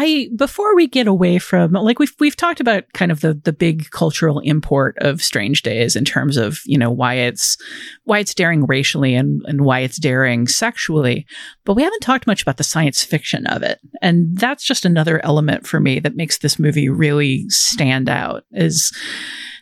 [0.00, 3.52] I before we get away from like we've we've talked about kind of the the
[3.52, 7.56] big cultural import of Strange Days in terms of you know why it's
[8.04, 11.26] why it's daring racially and and why it's daring sexually,
[11.64, 15.20] but we haven't talked much about the science fiction of it, and that's just another
[15.24, 18.44] element for me that makes this movie really stand out.
[18.52, 18.96] Is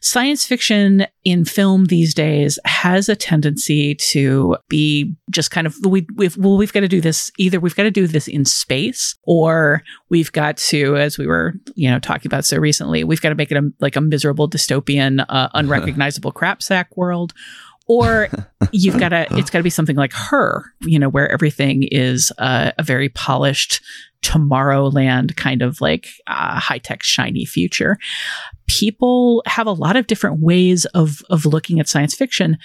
[0.06, 6.06] science fiction in film these days has a tendency to be just kind of we
[6.14, 9.16] we've well we've got to do this either we've got to do this in space
[9.24, 13.30] or we've got to as we were you know talking about so recently we've got
[13.30, 17.34] to make it a, like a miserable dystopian uh, unrecognizable crap sack world.
[17.88, 18.28] Or
[18.72, 22.32] you've got to it's got to be something like her you know where everything is
[22.38, 23.80] uh, a very polished
[24.26, 27.96] tomorrowland kind of like uh, high-tech shiny future
[28.66, 32.58] people have a lot of different ways of of looking at science fiction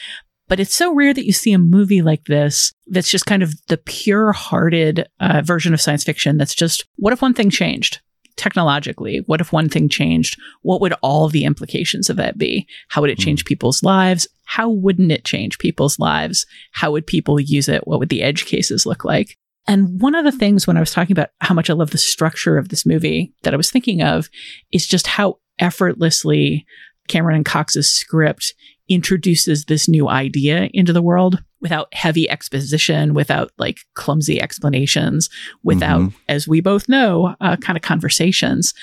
[0.48, 3.54] but it's so rare that you see a movie like this that's just kind of
[3.68, 8.02] the pure hearted uh, version of science fiction that's just what if one thing changed
[8.38, 9.22] technologically?
[9.28, 10.40] What if one thing changed?
[10.64, 12.68] What would all the implications of that be?
[12.88, 14.28] How would it change people's lives?
[14.46, 16.46] How wouldn't it change people's lives?
[16.72, 17.86] How would people use it?
[17.86, 19.38] What would the edge cases look like?
[19.68, 21.98] And one of the things when I was talking about how much I love the
[21.98, 24.30] structure of this movie that I was thinking of
[24.72, 26.66] is just how effortlessly
[27.08, 28.54] Cameron and Cocks's script
[28.90, 35.30] introduces this new idea into the world without heavy exposition, without like clumsy explanations,
[35.64, 36.14] without, Mhm.
[36.28, 38.74] as we both know, uh, kind of conversations.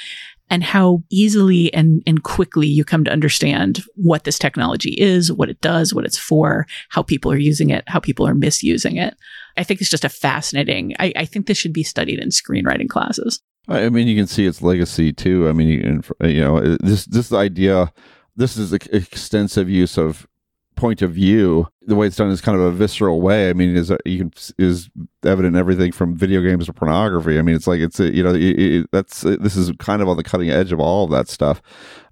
[0.51, 5.51] And how easily and, and quickly you come to understand what this technology is, what
[5.51, 9.15] it does, what it's for, how people are using it, how people are misusing it.
[9.59, 10.95] I think it's just a fascinating.
[10.99, 13.43] I, I think this should be studied in screenwriting classes.
[13.69, 15.49] I mean, you can see its legacy too.
[15.49, 17.93] I mean, you, you know, this this idea,
[18.37, 20.27] this is ex- extensive use of
[20.75, 21.67] point of view.
[21.83, 23.51] The way it's done is kind of a visceral way.
[23.51, 24.89] I mean, is uh, you can is
[25.25, 27.39] evident in everything from video games to pornography.
[27.39, 30.01] I mean, it's like it's a, you know, it, it, that's uh, this is kind
[30.01, 31.61] of on the cutting edge of all of that stuff.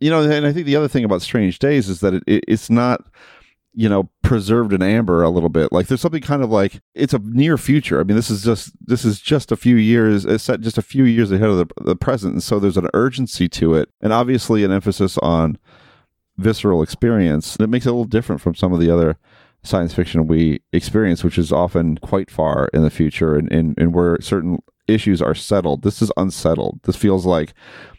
[0.01, 2.45] You know, and I think the other thing about Strange Days is that it, it
[2.49, 3.07] it's not
[3.77, 5.71] you know preserved in amber a little bit.
[5.71, 8.01] Like there's something kind of like it's a near future.
[8.01, 10.83] I mean this is just this is just a few years it's set just a
[10.83, 12.33] few years ahead of the, the present.
[12.33, 15.59] And so there's an urgency to it and obviously an emphasis on
[16.39, 19.19] visceral experience that makes it a little different from some of the other
[19.63, 23.95] science fiction we experience which is often quite far in the future and, and, and
[23.95, 24.59] where certain
[24.89, 25.83] issues are settled.
[25.83, 26.81] This is unsettled.
[26.85, 27.53] This feels like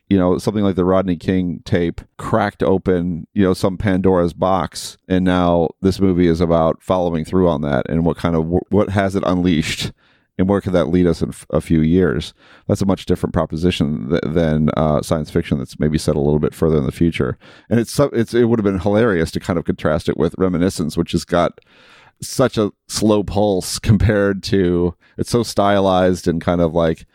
[0.09, 4.97] you know, something like the Rodney King tape cracked open, you know, some Pandora's box,
[5.07, 8.89] and now this movie is about following through on that and what kind of what
[8.89, 9.91] has it unleashed,
[10.37, 12.33] and where could that lead us in a few years?
[12.67, 16.39] That's a much different proposition th- than uh, science fiction that's maybe set a little
[16.39, 17.37] bit further in the future.
[17.69, 20.95] And it's it's it would have been hilarious to kind of contrast it with Reminiscence,
[20.95, 21.59] which has got
[22.21, 27.05] such a slow pulse compared to it's so stylized and kind of like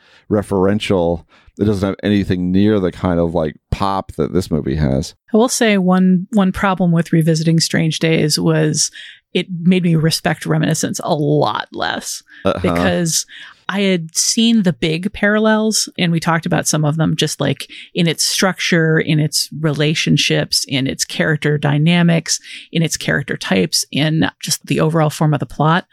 [0.42, 1.24] referential
[1.58, 5.36] it doesn't have anything near the kind of like pop that this movie has I
[5.36, 8.90] will say one one problem with revisiting Strange Days was
[9.34, 12.58] it made me respect Reminiscence a lot less Uh-huh.
[12.62, 13.26] because
[13.72, 17.72] I had seen the big parallels and we talked about some of them just like
[17.94, 22.38] in its structure, in its relationships, in its character dynamics,
[22.70, 25.86] in its character types, in just the overall form of the plot.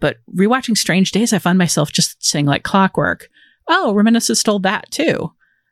[0.00, 3.28] But rewatching Strange Days, I find myself just saying like clockwork,
[3.68, 5.30] oh, Reminiscence stole that too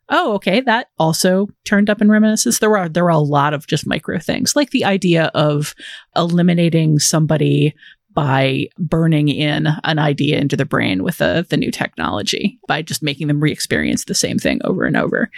[0.09, 2.59] oh, okay, that also turned up in reminiscence.
[2.59, 5.75] There were there were a lot of just micro things, like the idea of
[6.15, 7.75] eliminating somebody
[8.17, 13.03] by burning in an idea into their brain with the the new technology by just
[13.03, 15.31] making them re-experience the same thing over and over.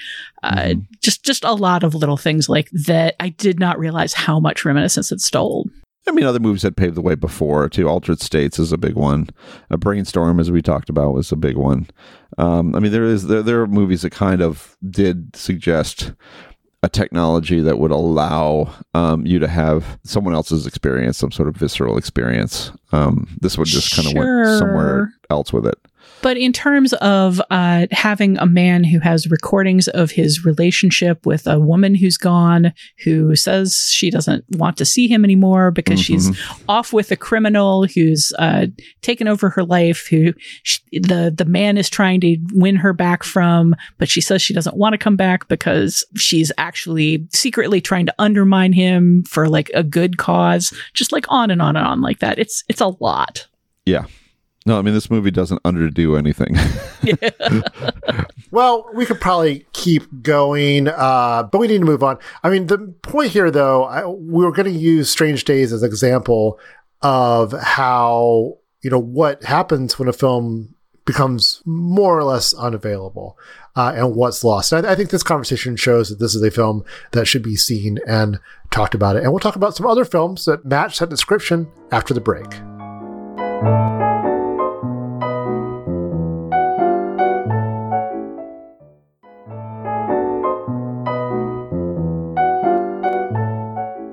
[0.44, 3.16] Uh, just just a lot of little things like that.
[3.20, 5.68] I did not realize how much reminiscence it stole.
[6.06, 7.88] I mean, other movies had paved the way before too.
[7.88, 9.28] Altered States is a big one.
[9.70, 11.88] A Brainstorm, as we talked about, was a big one.
[12.38, 16.12] Um, I mean, there is there there are movies that kind of did suggest
[16.82, 21.56] a technology that would allow um, you to have someone else's experience, some sort of
[21.56, 22.70] visceral experience.
[22.92, 24.44] Um, this would just kind of Sure.
[24.44, 25.78] went somewhere else with it.
[26.20, 31.46] But in terms of uh, having a man who has recordings of his relationship with
[31.46, 32.72] a woman who's gone,
[33.04, 36.36] who says she doesn't want to see him anymore because she's
[36.68, 38.66] off with a criminal who's uh,
[39.00, 40.32] taken over her life, who
[40.64, 44.54] sh the the man is trying to win her back from, but she says she
[44.54, 49.70] doesn't want to come back because she's actually secretly trying to undermine him for like
[49.74, 50.72] a good cause.
[50.94, 52.38] Just like on and on and on like that.
[52.38, 53.46] It's it's a lot.
[53.86, 54.06] Yeah.
[54.68, 56.54] No, I mean this movie doesn't underdo anything.
[58.50, 62.18] Well, we could probably keep going, uh, but we need to move on.
[62.42, 65.82] I mean, the point here, though, I, we were going to use Strange Days as
[65.82, 66.58] an example
[67.02, 73.38] of how, you know, what happens when a film becomes more or less unavailable
[73.76, 74.72] uh, and what's lost.
[74.72, 77.56] And I, I think this conversation shows that this is a film that should be
[77.56, 78.40] seen and
[78.70, 79.22] talked about it.
[79.22, 82.48] And we'll talk about some other films that match that description after the break.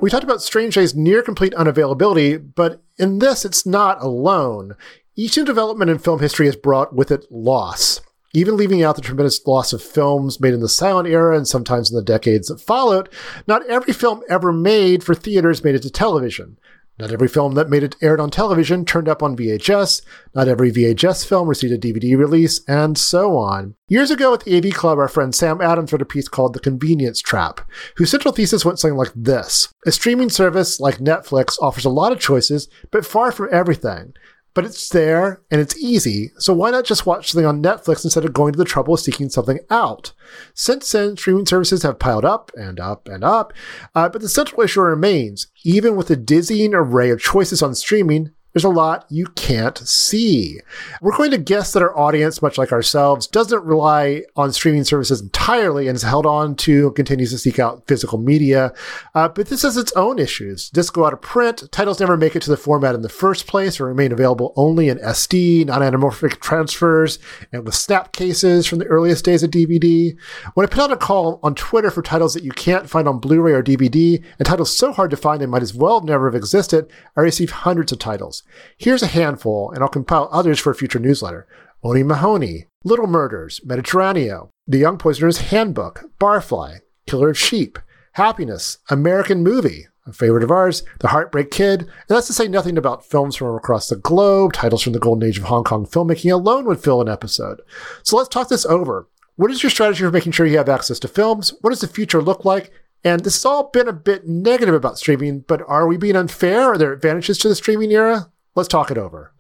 [0.06, 4.76] We talked about Strange Days' near complete unavailability, but in this, it's not alone.
[5.16, 8.02] Each new development in film history has brought with it loss.
[8.32, 11.90] Even leaving out the tremendous loss of films made in the silent era and sometimes
[11.90, 13.10] in the decades that followed,
[13.48, 16.60] not every film ever made for theaters made it to television.
[16.98, 20.02] Not every film that made it aired on television turned up on VHS.
[20.34, 23.76] Not every VHS film received a DVD release, and so on.
[23.90, 26.60] Years ago at the AV Club, our friend Sam Adams wrote a piece called The
[26.62, 27.62] Convenience Trap,
[27.98, 29.74] whose central thesis went something like this.
[29.86, 34.14] A streaming service like Netflix offers a lot of choices, but far from everything.
[34.56, 36.32] But it's there and it's easy.
[36.40, 39.00] So why not just watch something on Netflix instead of going to the trouble of
[39.02, 40.14] seeking something out?
[40.56, 43.54] Since then, streaming services have piled up and up and up,
[43.94, 45.48] uh, but the central issue remains.
[45.64, 50.62] Even with the dizzying array of choices on streaming, there's a lot you can't see.
[51.02, 55.20] We're going to guess that our audience, much like ourselves, doesn't rely on streaming services
[55.20, 58.74] entirely and is held on to and continues to seek out physical media.
[59.14, 60.70] Uh, but this has its own issues.
[60.70, 63.46] Discs go out of print, titles never make it to the format in the first
[63.46, 67.20] place or remain available only in SD, non anamorphic transfers,
[67.52, 70.18] and with snap cases from the earliest days of DVD.
[70.54, 73.20] When I put out a call on Twitter for titles that you can't find on
[73.20, 76.28] Blu ray or DVD, and titles so hard to find they might as well never
[76.28, 78.44] have existed, I received hundreds of titles.
[78.78, 81.48] Here's a handful, and I'll compile others for a future newsletter.
[81.84, 87.78] Oni Mahoney, Little Murders, Mediterraneo, The Young Poisoner's Handbook, Barfly, Killer of Sheep,
[88.14, 92.78] Happiness, American Movie, a favorite of ours, The Heartbreak Kid, and that's to say nothing
[92.78, 94.54] about films from across the globe.
[94.54, 97.62] Titles from the golden age of Hong Kong filmmaking alone would fill an episode.
[98.04, 99.08] So let's talk this over.
[99.36, 101.54] What is your strategy for making sure you have access to films?
[101.62, 102.72] What does the future look like?
[103.04, 106.74] And this has all been a bit negative about streaming, but are we being unfair?
[106.74, 108.32] Are there advantages to the streaming era?
[108.56, 109.32] Let's talk it over.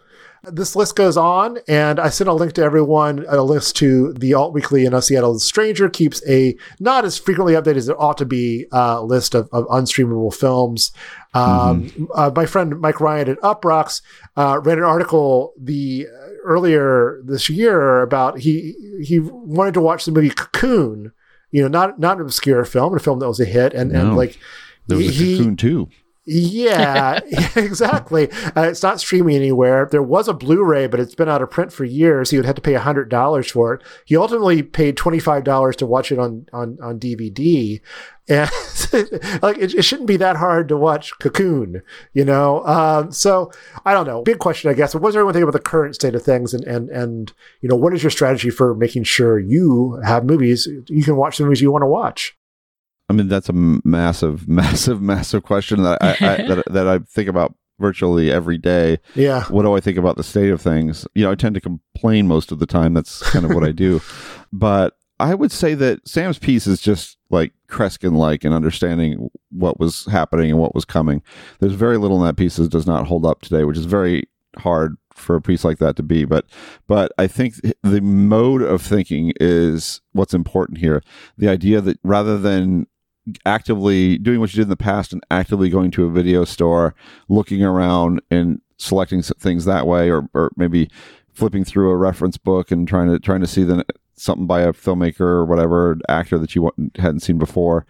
[0.43, 4.35] This list goes on, and I sent a link to everyone, a list to the
[4.35, 8.25] Alt Weekly and Seattle Stranger keeps a not as frequently updated as it ought to
[8.25, 10.91] be uh, list of, of unstreamable films.
[11.33, 12.05] Um, mm-hmm.
[12.13, 14.01] uh, my friend Mike Ryan at Uproxx
[14.37, 16.05] uh, read an article the
[16.43, 21.11] earlier this year about he he wanted to watch the movie Cocoon,
[21.49, 23.99] you know, not not an obscure film, a film that was a hit, and No.
[23.99, 24.37] and like
[24.85, 25.89] There was a he- cocoon too.
[26.27, 27.19] yeah,
[27.55, 28.31] exactly.
[28.31, 29.87] Uh, it's not streaming anywhere.
[29.91, 32.31] There was a Blu-ray, but it's been out of print for years.
[32.31, 33.83] He would have to pay hundred dollars for it.
[34.05, 37.79] He ultimately paid twenty-five dollars to watch it on on on DVD.
[38.27, 38.49] And
[39.43, 42.65] like it, it shouldn't be that hard to watch Cocoon, you know.
[42.65, 43.51] Um, so
[43.85, 44.23] I don't know.
[44.23, 44.95] Big question, I guess.
[44.95, 46.55] What does everyone think about the current state of things?
[46.55, 50.67] And and and you know, what is your strategy for making sure you have movies
[50.87, 52.35] you can watch the movies you want to watch?
[53.15, 57.29] I mean, that's a massive, massive, massive question that I, I that, that I think
[57.29, 58.99] about virtually every day.
[59.15, 59.45] Yeah.
[59.45, 61.07] What do I think about the state of things?
[61.15, 62.93] You know, I tend to complain most of the time.
[62.93, 64.01] That's kind of what I do.
[64.53, 69.81] But I would say that Sam's piece is just like Kreskin like in understanding what
[69.81, 71.21] was happening and what was coming.
[71.59, 74.29] There's very little in that piece that does not hold up today, which is very
[74.57, 76.23] hard for a piece like that to be.
[76.23, 76.45] But
[76.87, 81.03] but I think the mode of thinking is what's important here.
[81.37, 82.87] The idea that rather than
[83.45, 86.95] actively doing what you did in the past and actively going to a video store,
[87.29, 90.89] looking around and selecting things that way, or, or maybe
[91.33, 94.73] flipping through a reference book and trying to trying to see the, something by a
[94.73, 97.85] filmmaker or whatever actor that you hadn't seen before.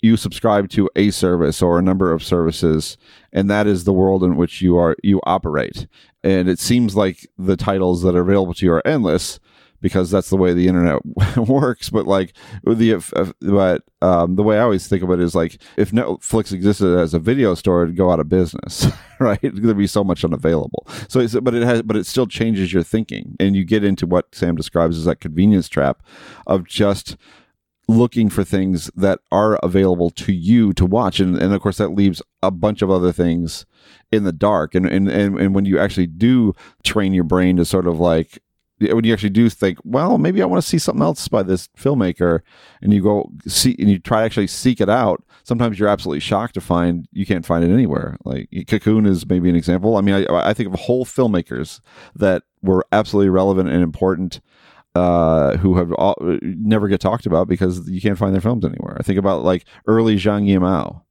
[0.00, 2.96] You subscribe to a service or a number of services,
[3.32, 5.86] and that is the world in which you are you operate.
[6.22, 9.40] And it seems like the titles that are available to you are endless
[9.80, 11.04] because that's the way the internet
[11.36, 11.90] works.
[11.90, 15.90] But like the but um, the way I always think of it is like if
[15.90, 18.86] Netflix existed as a video store, it'd go out of business,
[19.20, 19.40] right?
[19.40, 20.86] There'd be so much unavailable.
[21.08, 24.34] So, but it has, but it still changes your thinking, and you get into what
[24.34, 26.02] Sam describes as that convenience trap
[26.46, 27.16] of just
[27.88, 31.88] looking for things that are available to you to watch and, and of course that
[31.88, 33.64] leaves a bunch of other things
[34.12, 36.52] in the dark and, and and and when you actually do
[36.84, 38.38] train your brain to sort of like
[38.80, 41.68] when you actually do think well maybe i want to see something else by this
[41.78, 42.40] filmmaker
[42.82, 46.20] and you go see and you try to actually seek it out sometimes you're absolutely
[46.20, 50.00] shocked to find you can't find it anywhere like cocoon is maybe an example i
[50.00, 51.80] mean i, I think of whole filmmakers
[52.14, 54.40] that were absolutely relevant and important
[54.94, 58.96] uh, who have all, never get talked about because you can't find their films anywhere.
[58.98, 61.02] I think about like early Zhang Yimou.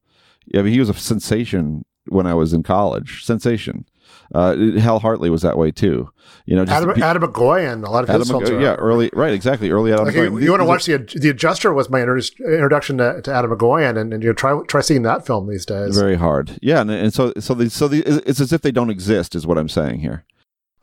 [0.47, 3.24] Yeah, I mean, he was a sensation when I was in college.
[3.24, 3.86] Sensation.
[4.34, 6.12] Uh, Hal Hartley was that way too.
[6.45, 9.10] You know, just Atom, pe- Atom Egoyan, a lot of his Atom films yeah, early,
[9.14, 10.05] right, exactly, early Atom.
[10.05, 10.32] Like McGoyan.
[10.32, 13.97] you, you want to watch the the Adjuster was my introduction to, to Atom Egoyan,
[13.97, 15.97] and, and you try try seeing that film these days.
[15.97, 16.58] very hard.
[16.62, 19.47] Yeah, and, and so so the, so the, it's as if they don't exist, is
[19.47, 20.26] what I'm saying here.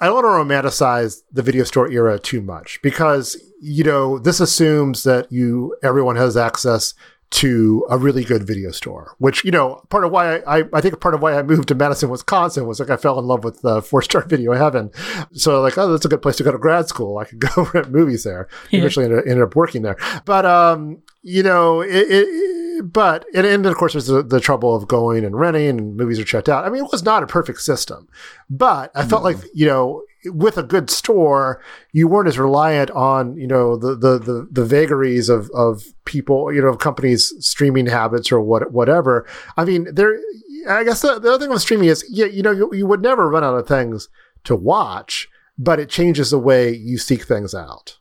[0.00, 4.40] I don't want to romanticize the video store era too much because you know this
[4.40, 6.94] assumes that you everyone has access
[7.30, 10.80] to a really good video store, which you know part of why I, I, I
[10.80, 13.44] think part of why I moved to Madison, Wisconsin was like I fell in love
[13.44, 14.90] with uh, four star video heaven.
[15.32, 17.18] So like oh that's a good place to go to grad school.
[17.18, 18.48] I could go rent movies there.
[18.70, 18.80] Yeah.
[18.80, 22.06] Eventually ended, ended up working there, but um you know it.
[22.08, 25.96] it but and, and of course there's the, the trouble of going and renting and
[25.96, 26.64] movies are checked out.
[26.64, 28.08] I mean it was not a perfect system,
[28.50, 31.62] but I felt like you know with a good store,
[31.92, 36.52] you weren't as reliant on you know the the the, the vagaries of of people
[36.52, 39.26] you know of companies streaming habits or what whatever.
[39.56, 40.18] I mean there.
[40.66, 43.02] I guess the, the other thing with streaming is yeah you know you, you would
[43.02, 44.08] never run out of things
[44.44, 47.98] to watch, but it changes the way you seek things out.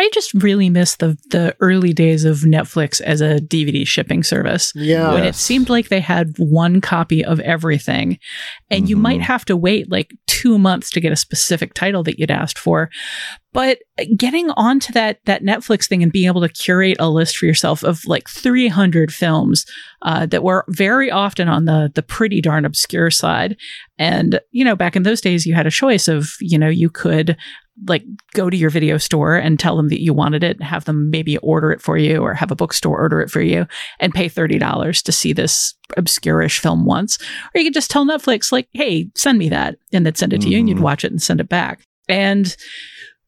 [0.00, 4.72] I just really miss the the early days of Netflix as a DVD shipping service.
[4.74, 5.12] Yeah.
[5.12, 8.18] When it seemed like they had one copy of everything
[8.70, 9.00] and you Mhm.
[9.00, 12.58] might have to wait like 2 months to get a specific title that you'd asked
[12.58, 12.88] for.
[13.52, 13.78] But
[14.16, 17.82] getting onto that that Netflix thing and being able to curate a list for yourself
[17.82, 19.66] of like 300 films
[20.02, 23.56] uh, that were very often on the the pretty darn obscure side.
[23.98, 26.88] And you know, back in those days, you had a choice of you know you
[26.88, 27.36] could
[27.86, 28.04] like
[28.34, 31.36] go to your video store and tell them that you wanted it, have them maybe
[31.38, 33.66] order it for you, or have a bookstore order it for you,
[33.98, 37.18] and pay thirty dollars to see this obscurish film once.
[37.54, 40.40] Or you could just tell Netflix like, "Hey, send me that," and they'd send it
[40.42, 40.82] to you, and you'd Mhm.
[40.82, 41.82] watch it and send it back.
[42.08, 42.54] And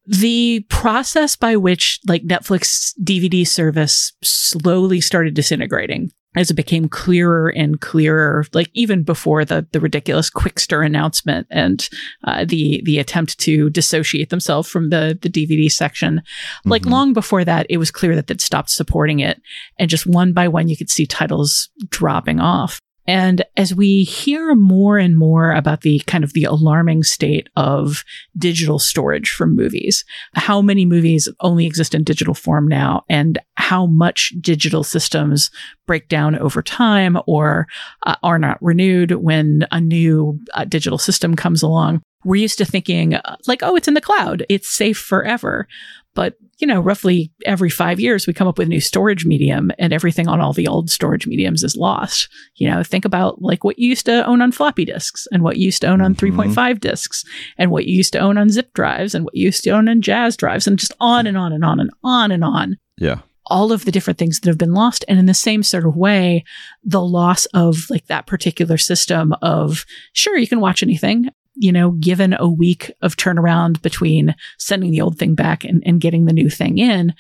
[0.07, 7.51] the process by which like Netflix DVD service slowly started disintegrating as it became clearer
[7.51, 11.89] and clearer, like even before the the ridiculous Qwikster announcement and
[12.25, 16.23] uh, the the attempt to dissociate themselves from the the DVD section,
[16.65, 16.91] like Mhm.
[16.91, 19.41] long before that, it was clear that they'd stopped supporting it,
[19.79, 22.81] and just one by one, you could see titles dropping off.
[23.07, 28.05] And as we hear more and more about the kind of the alarming state of
[28.39, 33.87] digital storage for movies, how many movies only exist in digital form now, and how
[33.87, 35.51] much digital systems
[35.87, 37.67] break down over time or
[38.07, 42.03] uh, are not renewed when a new uh, digital system comes along.
[42.25, 45.67] We're used to thinking uh, like, oh, it's in the cloud, it's safe forever.
[46.15, 49.71] But, you know, roughly every five years, we come up with a new storage medium
[49.79, 52.29] and everything on all the old storage mediums is lost.
[52.57, 55.57] You know, think about like what you used to own on floppy disks and what
[55.57, 56.19] you used to own on Mhm.
[56.19, 57.25] 3.5 disks
[57.59, 59.89] and what you used to own on zip drives and what you used to own
[59.89, 63.21] on Jaz drives and just on and on and on and on and on Yeah.
[63.47, 65.05] all of the different things that have been lost.
[65.09, 66.45] And in the same sort of way,
[66.85, 71.93] the loss of like that particular system of, sure, you can watch anything, you know,
[71.93, 76.33] given a week of turnaround between sending the old thing back and, and getting the
[76.33, 77.15] new thing in.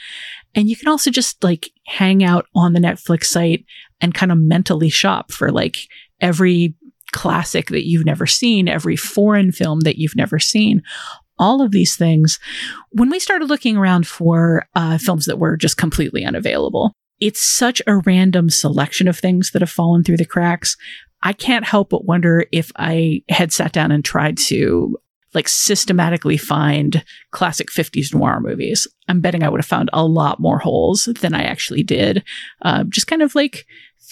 [0.54, 3.64] And you can also just like hang out on the Netflix site
[4.00, 5.76] and kind of mentally shop for like
[6.20, 6.74] every
[7.12, 10.82] classic that you've never seen, every foreign film that you've never seen
[11.38, 12.38] all of these things.
[12.90, 17.82] When we started looking around for uh, films that were just completely unavailable, it's such
[17.86, 20.76] a random selection of things that have fallen through the cracks.
[21.22, 24.96] I can't help but wonder if I had sat down and tried to
[25.34, 28.86] like systematically find classic 50s noir movies.
[29.08, 32.22] I'm betting I would have found a lot more holes than I actually did.
[32.60, 33.64] Uh, just kind of like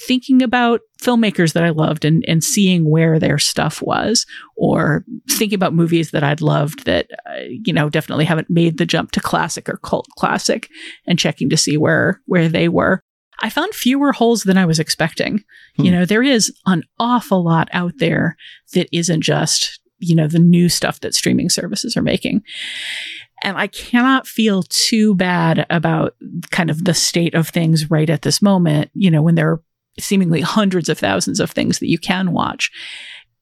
[0.06, 4.24] thinking about filmmakers that I loved and, and seeing where their stuff was,
[4.56, 8.86] or thinking about movies that I'd loved that, uh, you know, definitely haven't made the
[8.86, 10.68] jump to classic or cult classic
[11.06, 13.02] and checking to see where, where they were.
[13.40, 15.44] I found fewer holes than I was expecting.
[15.76, 15.84] Hmm.
[15.84, 18.36] You know, there is an awful lot out there
[18.74, 22.42] that isn't just, you know, the new stuff that streaming services are making.
[23.42, 26.14] And I cannot feel too bad about
[26.50, 29.62] kind of the state of things right at this moment, you know, when there are
[29.98, 32.70] seemingly hundreds of thousands of things that you can watch.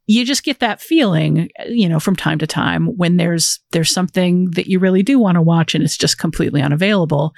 [0.07, 4.51] You just get that feeling, you know, from time to time when there's there's something
[4.53, 7.35] that you really do want to watch and it's just completely unavailable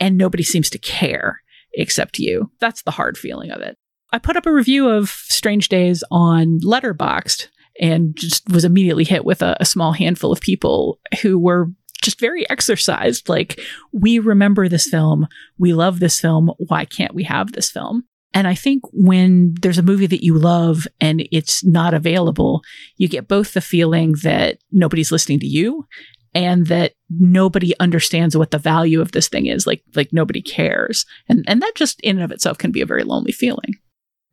[0.00, 1.42] and nobody seems to care
[1.74, 2.50] except you.
[2.60, 3.76] That's the hard feeling of it.
[4.12, 7.48] I put up a review of Strange Days on Letterboxd
[7.80, 11.70] and just was immediately hit with a, a small handful of people who were
[12.02, 13.28] just very exercised.
[13.28, 13.60] Like,
[13.92, 15.26] we remember this film.
[15.58, 16.50] We love this film.
[16.58, 18.04] Why can't we have this film?
[18.34, 22.62] And I think when there's a movie that you love and it's not available,
[22.96, 25.86] you get both the feeling that nobody's listening to you
[26.34, 29.66] and that nobody understands what the value of this thing is.
[29.66, 31.04] Like, like nobody cares.
[31.28, 33.74] And, and that just in and of itself can be a very lonely feeling.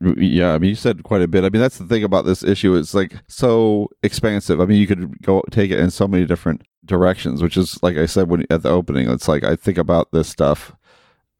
[0.01, 1.43] Yeah, I mean, you said quite a bit.
[1.43, 2.73] I mean, that's the thing about this issue.
[2.75, 4.61] It's like so expansive.
[4.61, 7.97] I mean, you could go take it in so many different directions, which is like
[7.97, 9.09] I said when at the opening.
[9.09, 10.73] It's like I think about this stuff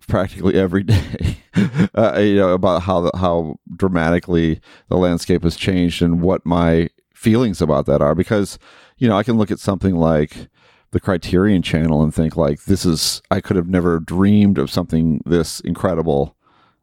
[0.10, 1.38] practically every day.
[1.95, 7.62] uh, you know about how how dramatically the landscape has changed and what my feelings
[7.62, 8.14] about that are.
[8.14, 8.60] Because
[8.99, 10.49] you know, I can look at something like
[10.91, 15.21] the Criterion Channel and think like this is I could have never dreamed of something
[15.25, 16.35] this incredible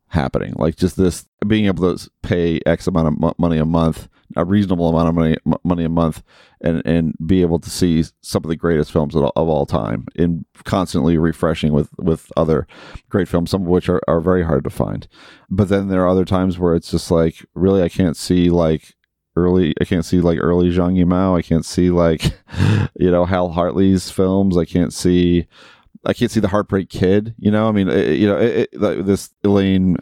[0.09, 0.55] happening.
[0.57, 4.45] Like just this being able to pay X amount of mo- money a month, a
[4.45, 6.23] reasonable amount of money m- money a month,
[6.61, 9.67] and and be able to see some of the greatest films of, all- of all
[9.67, 12.67] time, and constantly refreshing with with other
[13.09, 15.09] great films, some of which are, are very hard to find.
[15.51, 18.95] But then there are other times where it's just like really I can't see like
[19.37, 21.37] early I can't see like early Zhang Yimou.
[21.39, 22.23] I can't see like
[22.99, 24.57] you know Hal Hartley's films.
[24.57, 25.47] I can't see
[26.05, 27.35] I can't see the Heartbreak Kid.
[27.39, 29.97] You know, I mean, it, you know, eh, eh, it, it, this Elaine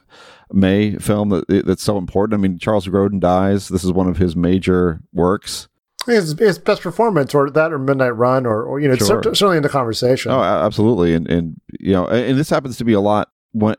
[0.52, 2.38] May film that that's so important.
[2.38, 3.68] I mean, Charles Grodin dies.
[3.68, 5.68] This is one of his major works.
[6.06, 9.22] His, his best performance, or that, or Midnight Run, or, or you know, Sure.
[9.22, 10.30] certainly in the conversation.
[10.32, 13.30] Oh, absolutely, and and you know, and this happens to be a lot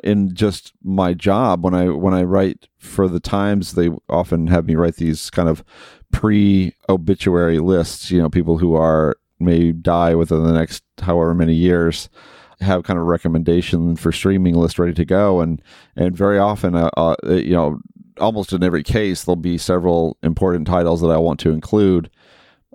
[0.03, 3.73] in just my job when I when I write for the Times.
[3.73, 5.63] They often have me write these kind of
[6.11, 8.11] pre-obituary lists.
[8.11, 12.09] You know, people who are may die within the next however many years
[12.61, 15.61] have kind of recommendation for streaming list ready to go, and
[15.95, 17.80] and very often, uh, uh, you know,
[18.19, 22.09] almost in every case, there'll be several important titles that I want to include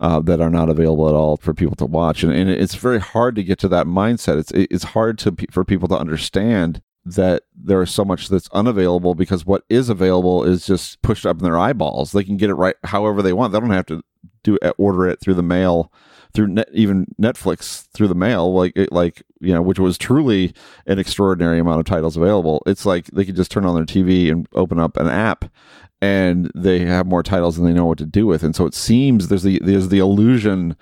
[0.00, 3.00] uh, that are not available at all for people to watch, and, and it's very
[3.00, 4.38] hard to get to that mindset.
[4.38, 6.82] It's it's hard to for people to understand
[7.16, 11.38] that there is so much that's unavailable because what is available is just pushed up
[11.38, 12.12] in their eyeballs.
[12.12, 13.52] They can get it right however they want.
[13.52, 14.02] They don't have to
[14.42, 15.92] do eh, order it through the mail,
[16.32, 20.52] through net, even Netflix through the mail, like it- like you know, which was truly
[20.86, 22.62] an extraordinary amount of titles available.
[22.66, 25.46] It's like they could just turn on their TV and open up an app
[26.02, 28.42] and they have more titles than they know what to do with.
[28.42, 30.76] And so it seems there's the there's the illusion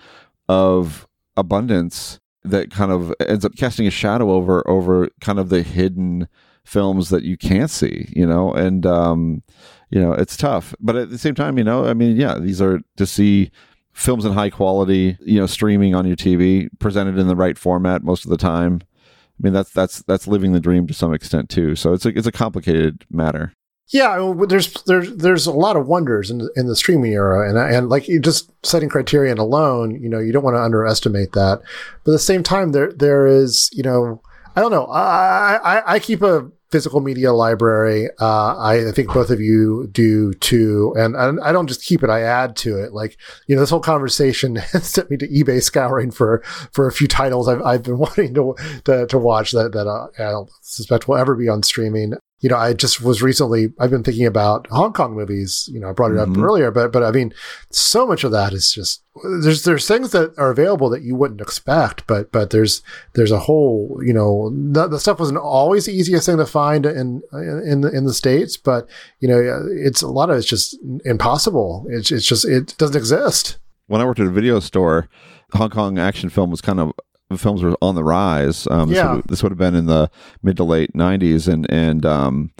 [0.48, 1.06] of
[1.36, 2.20] abundance
[2.50, 6.28] that kind of ends up casting a shadow over over kind of the hidden
[6.64, 9.42] films that you can't see, you know, and um,
[9.90, 10.74] you know, it's tough.
[10.80, 13.50] But at the same time, you know, I mean, yeah, these are to see
[13.92, 18.04] films in high quality, you know, streaming on your TV, presented in the right format
[18.04, 18.80] most of the time.
[18.82, 21.74] I mean, that's that's that's living the dream to some extent too.
[21.74, 23.54] So it's a it's a complicated matter.
[23.90, 27.56] Yeah, I there's there's there's a lot of wonders in in the streaming era, and
[27.58, 31.62] and like you just setting Criterion alone, you know, you don't want to underestimate that.
[32.04, 34.20] But at the same time, there there is, you know,
[34.54, 34.84] I don't know.
[34.86, 38.10] I I, I keep a physical media library.
[38.20, 42.02] Uh, I, I think both of you do too, and, and I don't just keep
[42.02, 42.92] it; I add to it.
[42.92, 43.16] Like
[43.46, 47.08] you know, this whole conversation has sent me to eBay scouring for for a few
[47.08, 51.08] titles I've I've been wanting to to, to watch that that uh, I don't suspect
[51.08, 54.66] will ever be on streaming you know, I just was recently, I've been thinking about
[54.70, 55.68] Hong Kong movies.
[55.72, 56.42] You know, I brought it up Mhm.
[56.42, 57.34] earlier, but, but I mean,
[57.70, 59.02] so much of that is just,
[59.42, 62.80] there's, there's things that are available that you wouldn't expect, but, but there's,
[63.14, 66.86] there's a whole, you know, the, the stuff wasn't always the easiest thing to find
[66.86, 70.76] in, in the, in the States, but, you know, it's a lot of it's just
[71.04, 71.86] impossible.
[71.88, 73.58] It's, it's just, it doesn't exist.
[73.88, 75.08] when I worked at a video store,
[75.54, 76.92] Hong Kong action film was kind of
[77.36, 78.66] films were on the rise.
[78.70, 79.14] Um, this, Yeah.
[79.16, 80.10] would, this would have been in the
[80.42, 82.50] mid to late '90s, and and um,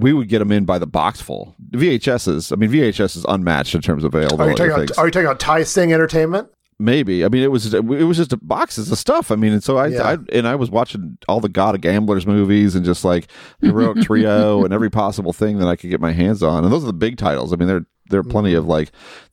[0.00, 1.54] we would get them in by the box full.
[1.72, 4.56] VHSs, I mean, VHS is unmatched in terms of Are you availability.
[4.56, 6.48] talking about, are you talking about Tai Seng Entertainment?
[6.78, 7.24] Maybe.
[7.24, 9.30] I mean, it was it was just boxes of stuff.
[9.30, 10.02] I mean, and so I, Yeah.
[10.02, 13.28] I and I was watching all the God of Gamblers movies and just like
[13.62, 16.64] Heroic Trio and every possible thing that I could get my hands on.
[16.64, 17.54] And those are the big titles.
[17.54, 18.90] I mean, there there are plenty of like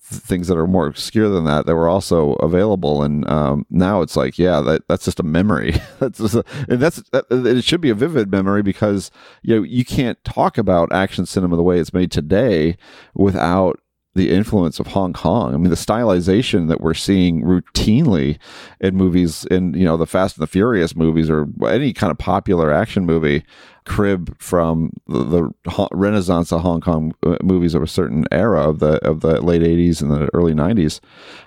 [0.09, 3.03] th- things that are more obscure than that that were also available.
[3.03, 5.75] And um, now it's like, yeah, that that's just a memory.
[5.99, 9.11] that's just a, and that's that, it should be a vivid memory because
[9.41, 12.77] you know you can't talk about action cinema the way it's made today
[13.13, 13.79] without
[14.15, 15.53] the influence of Hong Kong.
[15.53, 18.37] I mean, the stylization that we're seeing routinely
[18.79, 22.17] in movies, in you know the Fast and the Furious movies, or any kind of
[22.17, 23.43] popular action movie,
[23.85, 28.79] crib from the, the renaissance of Hong Kong uh, movies of a certain era of
[28.79, 30.99] the of the late '80s and the early '90s.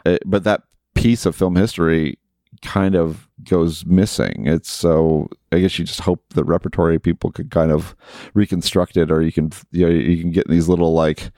[0.04, 0.62] Uh, but that
[0.94, 2.18] piece of film history
[2.62, 4.46] kind of goes missing.
[4.46, 7.94] It's so I guess you just hope the repertory people could kind of
[8.34, 11.30] reconstruct it, or you can you know you can get these little like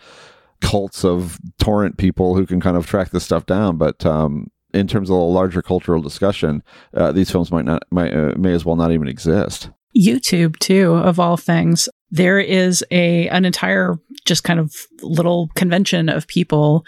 [0.60, 3.76] cults of torrent people who can kind of track this stuff down.
[3.76, 6.62] But um, in terms of a larger cultural discussion,
[6.94, 9.70] uh, these films might not might uh, may as well not even exist.
[9.96, 11.88] YouTube too, of all things.
[12.10, 16.84] There is a an entire just kind of little convention of people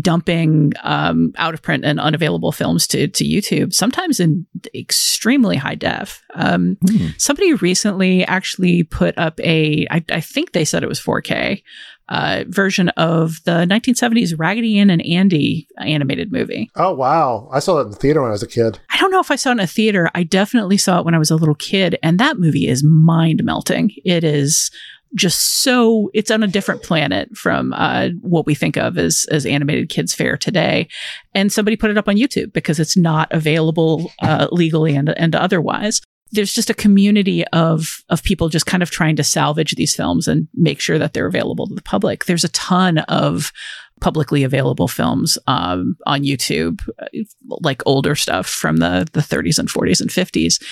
[0.00, 5.74] dumping um, out of print and unavailable films to to YouTube, sometimes in extremely high
[5.74, 6.22] def.
[6.34, 6.76] Um,
[7.18, 11.62] Somebody recently actually put up a, I, I think they said it was 4K
[12.08, 16.70] uh, version of the 1970s Raggedy Ann and Andy animated movie.
[16.76, 17.48] Oh, wow.
[17.52, 18.78] I saw that in the theater when I was a kid.
[18.90, 20.10] I don't know if I saw it in a theater.
[20.14, 23.42] I definitely saw it when I was a little kid, and that movie is mind
[23.44, 23.92] melting.
[24.04, 24.70] It is
[25.14, 29.46] just so it's on a different planet from uh, what we think of as as
[29.46, 30.88] animated kids fare today.
[31.34, 35.34] And somebody put it up on YouTube because it's not available uh, legally and and
[35.34, 36.00] otherwise.
[36.34, 40.28] There's just a community of of people just kind of trying to salvage these films
[40.28, 42.24] and make sure that they're available to the public.
[42.24, 43.52] There's a ton of
[44.00, 47.06] publicly available films um, on YouTube, uh,
[47.62, 50.62] like older stuff from the, the 30s and 40s and 50s.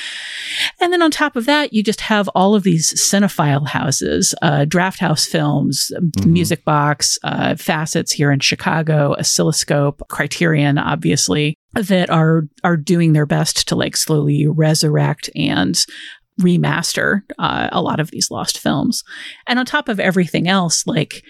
[0.80, 4.64] And then on top of that, you just have all of these cinephile houses, uh,
[4.66, 5.90] Draft House Films,
[6.26, 13.26] Music Box, uh, Facets here in Chicago, Oscilloscope, Criterion, obviously, that are are doing their
[13.26, 15.84] best to like slowly resurrect and
[16.40, 19.04] remaster uh, a lot of these lost films.
[19.46, 21.22] And on top of everything else, like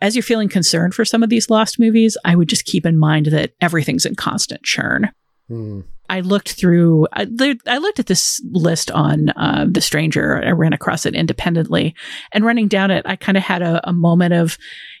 [0.00, 2.98] as you're feeling concerned for some of these lost movies, I would just keep in
[2.98, 5.10] mind that everything's in constant churn.
[5.48, 5.80] Hmm.
[6.10, 7.06] I looked through.
[7.12, 7.26] I,
[7.66, 10.42] I looked at this list on uh, The Stranger.
[10.42, 11.94] I ran across it independently,
[12.32, 14.56] and running down it, I kind of had a, a moment of,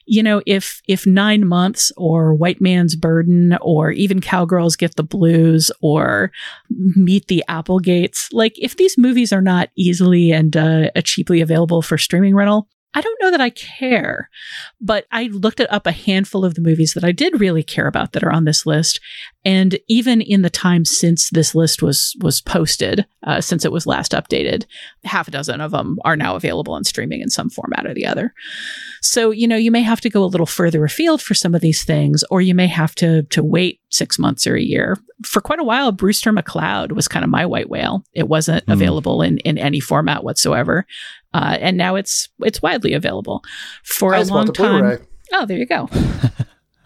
[0.08, 5.02] you know, if if Nine Months or White Man's Burden or even Cowgirls Get the
[5.02, 6.32] Blues or
[6.70, 11.98] Meet the Applegates, like if these movies are not easily and uh, cheaply available for
[11.98, 14.28] streaming rental, I don't know that I care,
[14.80, 17.86] but I looked it up a handful of the movies that I did really care
[17.86, 18.98] about that are on this list.
[19.44, 23.86] And even in the time since this list was was posted, uh, since it was
[23.86, 24.64] last updated,
[25.04, 28.04] half a dozen of them are now available on streaming in some format or the
[28.04, 28.34] other.
[29.00, 31.60] So you know you may have to go a little further afield for some of
[31.60, 34.96] these things, or you may have to to wait six months or a year.
[35.24, 38.04] For quite a while, Brewster McCloud was kind of my white whale.
[38.12, 38.72] It wasn't mm.
[38.72, 40.84] available in in any format whatsoever.
[41.34, 43.42] Uh, and now it's it's widely available
[43.84, 44.80] for I a long time.
[44.80, 44.98] Blu-ray.
[45.32, 45.88] Oh, there you go.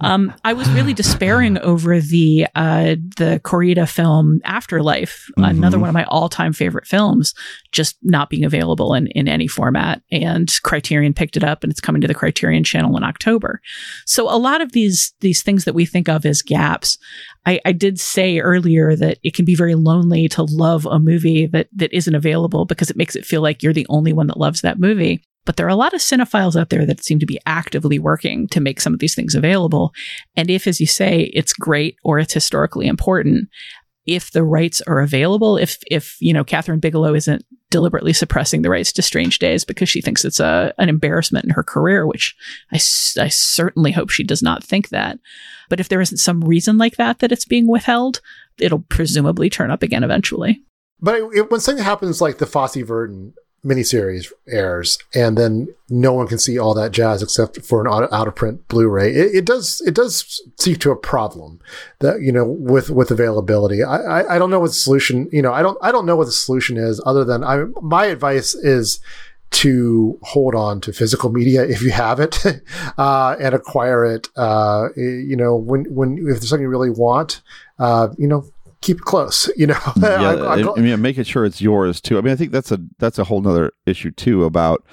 [0.02, 5.44] Um, I was really despairing over the uh, the Kore-eda film Afterlife, mm-hmm.
[5.44, 7.34] another one of my all time favorite films,
[7.70, 10.02] just not being available in in any format.
[10.10, 13.60] And Criterion picked it up, and it's coming to the Criterion Channel in October.
[14.04, 16.98] So a lot of these these things that we think of as gaps,
[17.44, 21.46] I, I did say earlier that it can be very lonely to love a movie
[21.48, 24.38] that that isn't available because it makes it feel like you're the only one that
[24.38, 25.24] loves that movie.
[25.44, 28.46] But there are a lot of cinephiles out there that seem to be actively working
[28.48, 29.92] to make some of these things available.
[30.36, 33.48] And if, as you say, it's great or it's historically important,
[34.06, 38.70] if the rights are available, if if you know Kathryn Bigelow isn't deliberately suppressing the
[38.70, 42.36] rights to Strange Days because she thinks it's a an embarrassment in her career, which
[42.70, 45.18] I, I certainly hope she does not think that.
[45.68, 48.20] But if there isn't some reason like that that it's being withheld,
[48.60, 50.62] it'll presumably turn up again eventually.
[51.00, 56.12] But it, it, when something happens like the Fosse Verdon miniseries airs, and then no
[56.12, 59.12] one can see all that jazz except for an out of print Blu-ray.
[59.12, 61.60] It, it, does it does speak to a problem
[62.00, 63.82] that you know with with availability.
[63.82, 65.28] I, I, I don't know what the solution.
[65.32, 68.06] You know, I don't I don't know what the solution is other than I my
[68.06, 69.00] advice is
[69.52, 72.44] to hold on to physical media if you have it
[72.98, 74.28] uh, and acquire it.
[74.34, 77.42] Uh, you know, when when if there's something you really want,
[77.78, 78.44] uh, you know,
[78.82, 79.50] keep it close.
[79.56, 82.18] You know, yeah, I, I, I, mean, making sure it's yours too.
[82.18, 84.84] I mean, I think that's a that's a whole nother issue too about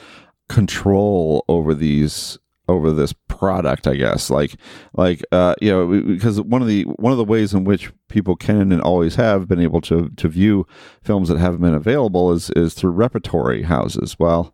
[0.48, 4.56] control over these over this product i guess like
[4.94, 8.36] like uh you know because one of the one of the ways in which people
[8.36, 10.68] can and always have been able to to view
[11.02, 14.54] films that haven't been available is is through repertory houses well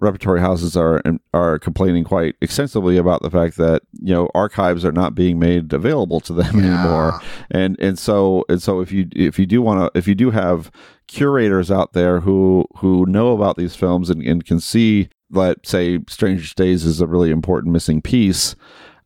[0.00, 1.02] repertory houses are
[1.34, 5.72] are complaining quite extensively about the fact that you know archives are not being made
[5.72, 6.82] available to them yeah.
[6.82, 7.20] anymore
[7.50, 10.30] and and so and so if you if you do want to if you do
[10.30, 10.70] have
[11.08, 15.98] curators out there who who know about these films and, and can see that say
[16.08, 18.56] Strange Days is a really important missing piece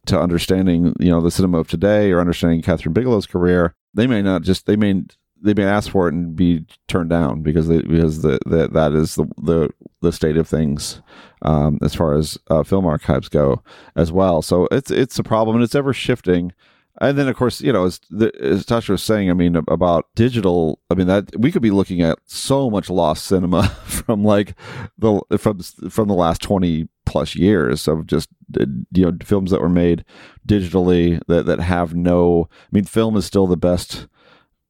[0.06, 4.22] to understanding you know the cinema of today or understanding Kathryn Bigelow's career they may
[4.22, 5.02] not just they may
[5.44, 8.92] they may ask for it and be turned down because they, because the, the that
[8.92, 9.70] is the, the
[10.00, 11.02] the state of things
[11.42, 13.62] um, as far as uh, film archives go
[13.94, 14.42] as well.
[14.42, 16.52] So it's it's a problem and it's ever shifting.
[17.00, 20.06] And then, of course, you know, as, the, as Tasha was saying, I mean, about
[20.14, 24.54] digital, I mean, that we could be looking at so much lost cinema from like
[24.96, 29.68] the from from the last twenty plus years of just you know films that were
[29.68, 30.04] made
[30.46, 32.48] digitally that that have no.
[32.52, 34.06] I mean, film is still the best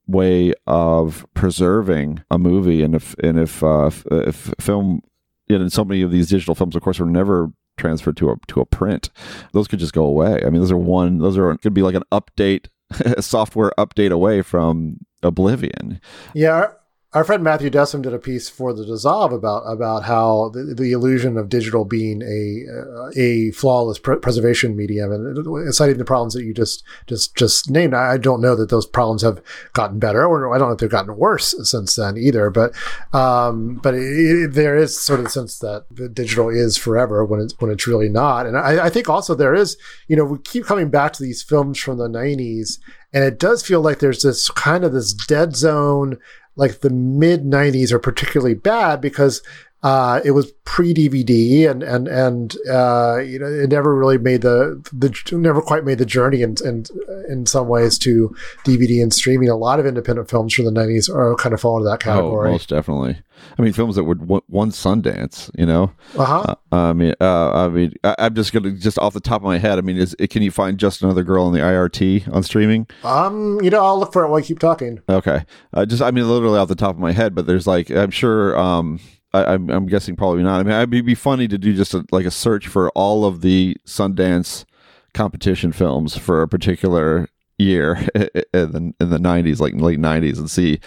[0.06, 2.82] way of preserving a movie.
[2.82, 5.02] And if and if uh, if film
[5.48, 8.60] and so many of these digital films of course are never transferred to a to
[8.60, 9.10] a print
[9.52, 10.40] those could just go away.
[10.44, 12.68] I mean those are one those are could be like an update
[13.00, 16.00] a software update away from oblivion.
[16.34, 16.68] Yeah
[17.14, 20.90] our friend Matthew Dessem did a piece for the Dissolve about about how the, the
[20.90, 26.42] illusion of digital being a a flawless pr- preservation medium, and citing the problems that
[26.42, 27.94] you just just just named.
[27.94, 29.40] I don't know that those problems have
[29.74, 32.50] gotten better, or I don't know if they've gotten worse since then either.
[32.50, 32.74] But
[33.12, 35.84] um, but it, it, there is sort of the sense that
[36.14, 38.44] digital is forever when it's when it's really not.
[38.44, 39.76] And I, I think also there is,
[40.08, 42.80] you know, we keep coming back to these films from the '90s,
[43.12, 46.18] and it does feel like there's this kind of this dead zone
[46.56, 49.42] like the mid 90s are particularly bad because
[49.84, 54.40] uh, it was pre DVD and and and uh, you know it never really made
[54.40, 56.88] the the never quite made the journey and and
[57.28, 58.34] in some ways to
[58.64, 59.50] DVD and streaming.
[59.50, 62.12] A lot of independent films from the nineties are kind of fall into that oh,
[62.12, 62.48] category.
[62.48, 63.18] Oh, most definitely.
[63.58, 65.50] I mean, films that would won Sundance.
[65.54, 66.54] You know, uh-huh.
[66.72, 69.44] uh, I mean, uh, I mean, I, am just gonna just off the top of
[69.44, 69.76] my head.
[69.76, 72.86] I mean, is can you find just another girl on the IRT on streaming?
[73.02, 75.02] Um, you know, I'll look for it while you keep talking.
[75.10, 75.44] Okay,
[75.74, 78.10] uh, just I mean, literally off the top of my head, but there's like I'm
[78.10, 78.58] sure.
[78.58, 78.98] Um,
[79.34, 80.60] I, I'm, I'm guessing probably not.
[80.60, 83.40] I mean, it'd be funny to do just a, like a search for all of
[83.40, 84.64] the Sundance
[85.12, 87.28] competition films for a particular
[87.58, 90.80] year in the, in the 90s like late 90s and see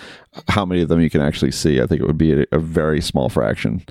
[0.50, 2.60] how many of them you can actually see i think it would be a, a
[2.60, 3.86] very small fraction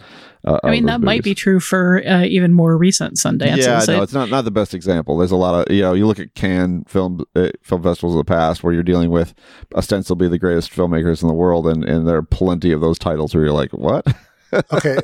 [0.46, 1.06] uh, I mean, that movies.
[1.06, 3.56] might be true for uh, even more recent Sundance.
[3.56, 5.18] Yeah, no, it's not not the best example.
[5.18, 8.18] There's a lot of you know, you look at Cannes film uh, film festivals of
[8.18, 9.34] the past where you're dealing with
[9.74, 13.34] ostensibly the greatest filmmakers in the world, and and there are plenty of those titles
[13.34, 14.06] where you're like, what?
[14.72, 14.96] okay,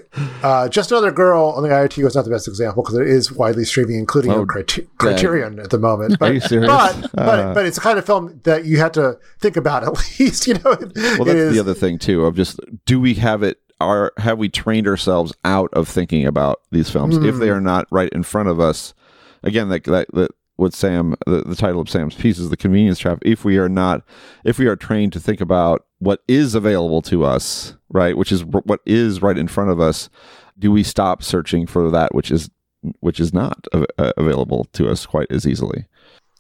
[0.43, 3.33] uh, just another girl on the IRT was not the best example because it is
[3.33, 6.19] widely streaming, including oh, criter- Criterion at the moment.
[6.19, 6.69] But, Are you serious?
[6.69, 9.85] But, but, uh, but it's a kind of film that you have to think about
[9.87, 10.47] at least.
[10.47, 12.25] You know, well, that's is, the other thing too.
[12.25, 13.59] Of just do we have it?
[13.81, 17.27] Are have we trained ourselves out of thinking about these films mm.
[17.27, 17.55] if they hmm.
[17.55, 18.95] are not right in front of us?
[19.43, 22.99] Again, that that, that what Sam the, the title of Sam's piece is the convenience
[22.99, 23.19] trap.
[23.23, 24.05] If we are not,
[24.45, 28.45] if we are trained to think about what is available to us, right, which is
[28.45, 30.11] what is right in front of us,
[30.59, 32.51] do we stop searching for that which is
[32.99, 35.87] which is not uh, available to us quite as easily?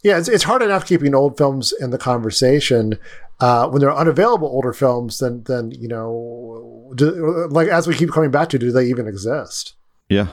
[0.02, 2.98] Yeah, it's, it's hard enough keeping old films in the conversation
[3.39, 5.20] uh, when they're unavailable older films.
[5.20, 9.06] Then, then you know, do, like as we keep coming back to, do they even
[9.06, 9.76] exist?
[10.09, 10.26] Yeah,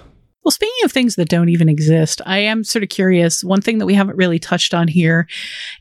[0.43, 3.43] well, speaking of things that don't even exist, I am sort of curious.
[3.43, 5.27] One thing that we haven't really touched on here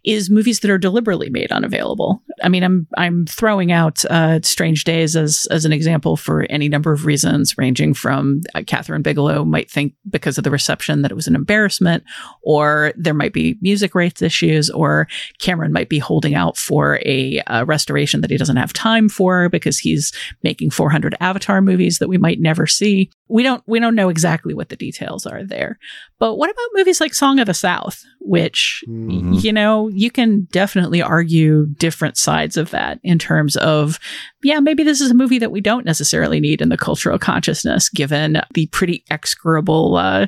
[0.05, 2.23] is movies that are deliberately made unavailable.
[2.43, 6.69] I mean, I'm I'm throwing out uh, Strange Days as as an example for any
[6.69, 11.13] number of reasons, ranging from uh, Kathryn Bigelow might think because of the reception that
[11.13, 12.03] it was an embarrassment,
[12.43, 15.07] or there might be music rights issues, or
[15.39, 19.49] Cameron might be holding out for a, a restoration that he doesn't have time for
[19.49, 20.13] because he's
[20.43, 23.11] making 400 Avatar movies that we might never see.
[23.29, 25.79] We don't we don't know exactly what the details are there.
[26.19, 29.35] But what about movies like Song of the South, which, mm-hmm.
[29.35, 34.01] you know, you can definitely argue different sides of that in terms of,
[34.43, 37.89] yeah, maybe this is a movie that we don't necessarily need in the cultural consciousness,
[37.89, 40.27] given the pretty execrable uh,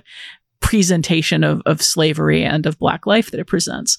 [0.61, 3.99] presentation of, of slavery and of black life that it presents.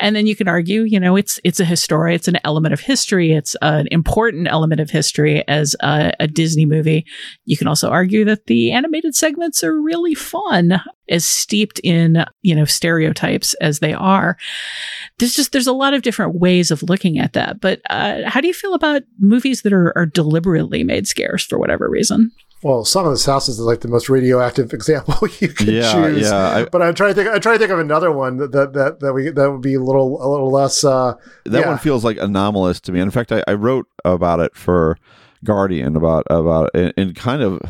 [0.00, 2.80] And then you can argue, you know, it's it's a history, it's an element of
[2.80, 7.04] history, it's an important element of history as a, a Disney movie.
[7.44, 10.80] You can also argue that the animated segments are really fun,
[11.10, 14.36] as steeped in, you know, stereotypes as they are.
[15.18, 17.60] There's just there's a lot of different ways of looking at that.
[17.60, 21.58] But uh, how do you feel about movies that are, are deliberately made scarce for
[21.58, 22.32] whatever reason?
[22.62, 26.22] Well, Song of the South is like the most radioactive example you can yeah, choose.
[26.22, 27.34] Yeah, I, but I'm trying to think.
[27.34, 29.80] I'm trying to think of another one that that that, we that would be a
[29.80, 30.84] little a little less.
[30.84, 31.14] Uh,
[31.44, 31.68] that yeah.
[31.68, 33.00] one feels like anomalous to me.
[33.00, 34.98] And In fact, I, I wrote about it for
[35.44, 37.60] Guardian about about and, and kind of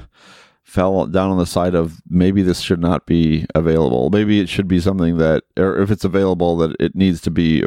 [0.64, 4.10] fell down on the side of maybe this should not be available.
[4.10, 7.62] Maybe it should be something that, or if it's available, that it needs to be.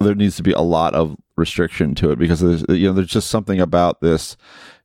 [0.00, 3.08] There needs to be a lot of restriction to it because there's you know there's
[3.08, 4.36] just something about this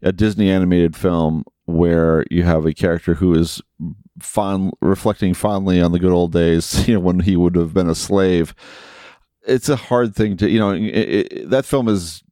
[0.01, 3.61] a Disney animated film where you have a character who is
[4.19, 7.89] fond, reflecting fondly on the good old days, you know, when he would have been
[7.89, 8.53] a slave.
[9.47, 12.23] It's a hard thing to, you know, it, it, that film is.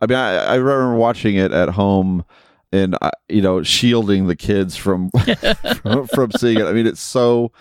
[0.00, 2.24] I mean, I, I remember watching it at home
[2.72, 5.10] and uh, you know shielding the kids from,
[5.82, 6.66] from, from seeing it.
[6.66, 7.52] I mean, it's so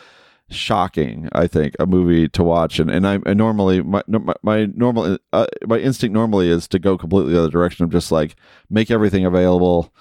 [0.50, 1.30] shocking.
[1.34, 5.18] I think a movie to watch, and and I, I normally my my, my normal
[5.34, 8.36] uh, my instinct normally is to go completely the other direction of just like
[8.70, 9.94] make everything available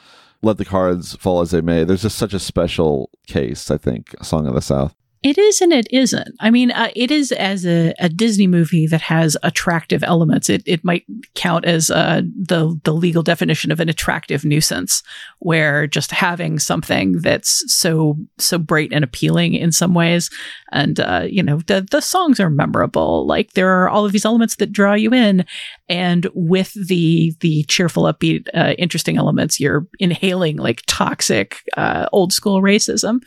[0.42, 1.84] let the cards fall as they may.
[1.84, 4.94] There's just such a special case, I think, Song of the South.
[5.22, 6.34] It is and it isn't.
[6.40, 10.48] I mean, uh, it is as a, a, Disney movie that has attractive elements.
[10.48, 11.04] It it might
[11.34, 15.02] count as uh, the the legal definition of an attractive nuisance,
[15.40, 20.30] where just having something that's so so bright and appealing in some ways,
[20.72, 23.26] and uh, you know the the songs are memorable.
[23.26, 25.44] Like there are all of these elements that draw you in,
[25.88, 32.32] and with the the cheerful, upbeat, uh, interesting elements, you're inhaling like toxic uh, old
[32.32, 33.20] school racism.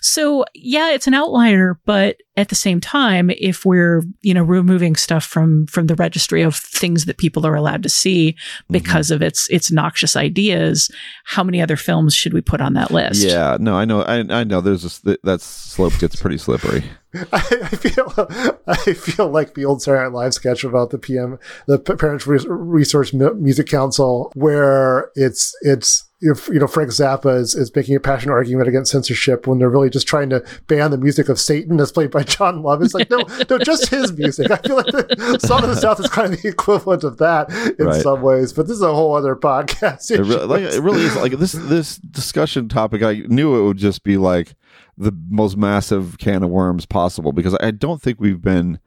[0.00, 4.94] So yeah, it's an outlier, but at the same time, if we're, you know, removing
[4.94, 8.72] stuff from from the registry of things that people are allowed to see mm-hmm.
[8.72, 9.16] because mm-hmm.
[9.16, 10.90] of its its noxious ideas,
[11.24, 13.24] how many other films should we put on that list?
[13.24, 14.60] Yeah, no, I know, I, I know.
[14.60, 16.84] There's this, that slope gets pretty slippery.
[17.32, 18.12] I, I, feel
[18.66, 23.12] I feel like the old Saturday Night Live sketch about the PM, the Parents Resource
[23.12, 28.68] Music Council, where it's it's you know Frank Zappa is, is making a passionate argument
[28.68, 32.10] against censorship when they're really just trying to ban the music of Satan as played
[32.10, 32.82] by John Love.
[32.82, 33.18] It's like no,
[33.50, 34.50] no, just his music.
[34.50, 37.50] I feel like the Song of the South is kind of the equivalent of that
[37.78, 38.02] in right.
[38.02, 40.10] some ways, but this is a whole other podcast.
[40.10, 43.02] It really, like, it really is like this this discussion topic.
[43.02, 44.54] I knew it would just be like
[44.98, 48.78] the most massive can of worms possible because I don't think we've been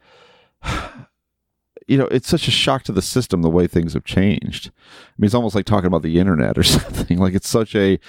[1.88, 4.72] you know, it's such a shock to the system the way things have changed.
[4.78, 7.18] I mean, it's almost like talking about the internet or something.
[7.18, 8.00] Like it's such a,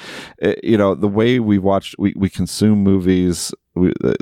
[0.40, 4.16] eh, you know, the way we watch, we, we consume movies, we, the,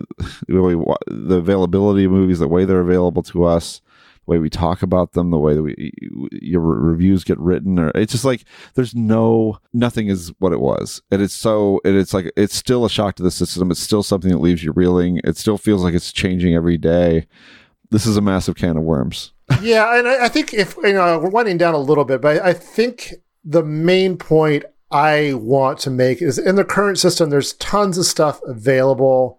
[0.49, 3.81] we, the availability of movies, the way they're available to us,
[4.25, 5.93] the way we talk about them, the way that we
[6.31, 11.03] your reviews get written, or it's just like there's no nothing is what it was,
[11.11, 13.71] and it's so and it's like it's still a shock to the system.
[13.71, 15.21] It's still something that leaves you reeling.
[15.25, 17.27] It still feels like it's changing every day.
[17.93, 19.33] This is a massive can of worms.
[19.61, 22.41] yeah, and I, I think if you know we're winding down a little bit, but
[22.43, 23.13] I think
[23.45, 28.07] the main point I want to make is in the current system, there's tons of
[28.07, 29.39] stuff available,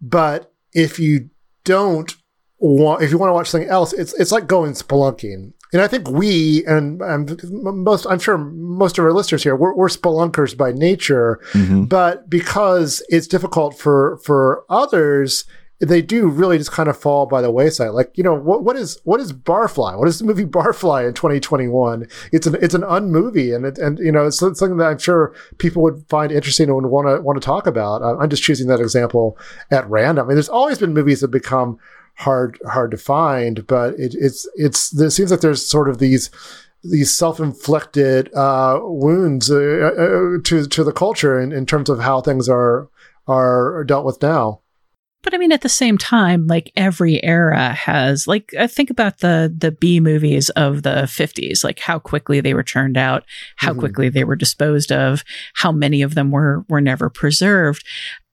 [0.00, 1.28] but if you
[1.64, 2.14] don't
[2.58, 5.52] want, if you want to watch something else, it's it's like going spelunking.
[5.74, 9.74] And I think we and, and most, I'm sure most of our listeners here, we're,
[9.74, 11.84] we're spelunkers by nature, mm-hmm.
[11.84, 15.44] but because it's difficult for for others,
[15.88, 17.90] they do really just kind of fall by the wayside.
[17.90, 19.98] Like, you know, what what is what is Barfly?
[19.98, 22.06] What is the movie Barfly in 2021?
[22.30, 25.34] It's an it's an unmovie, and it, and you know, it's something that I'm sure
[25.58, 28.02] people would find interesting and want to want to talk about.
[28.02, 29.36] I'm just choosing that example
[29.70, 30.26] at random.
[30.26, 31.78] I mean, there's always been movies that become
[32.14, 36.30] hard hard to find, but it, it's it's it seems like there's sort of these
[36.84, 42.20] these self-inflicted uh, wounds uh, uh, to to the culture in, in terms of how
[42.20, 42.88] things are
[43.26, 44.61] are dealt with now.
[45.22, 49.20] But I mean, at the same time, like every era has, like, I think about
[49.20, 53.24] the the B movies of the '50s, like how quickly they were churned out,
[53.56, 53.80] how mm-hmm.
[53.80, 55.22] quickly they were disposed of,
[55.54, 57.86] how many of them were were never preserved.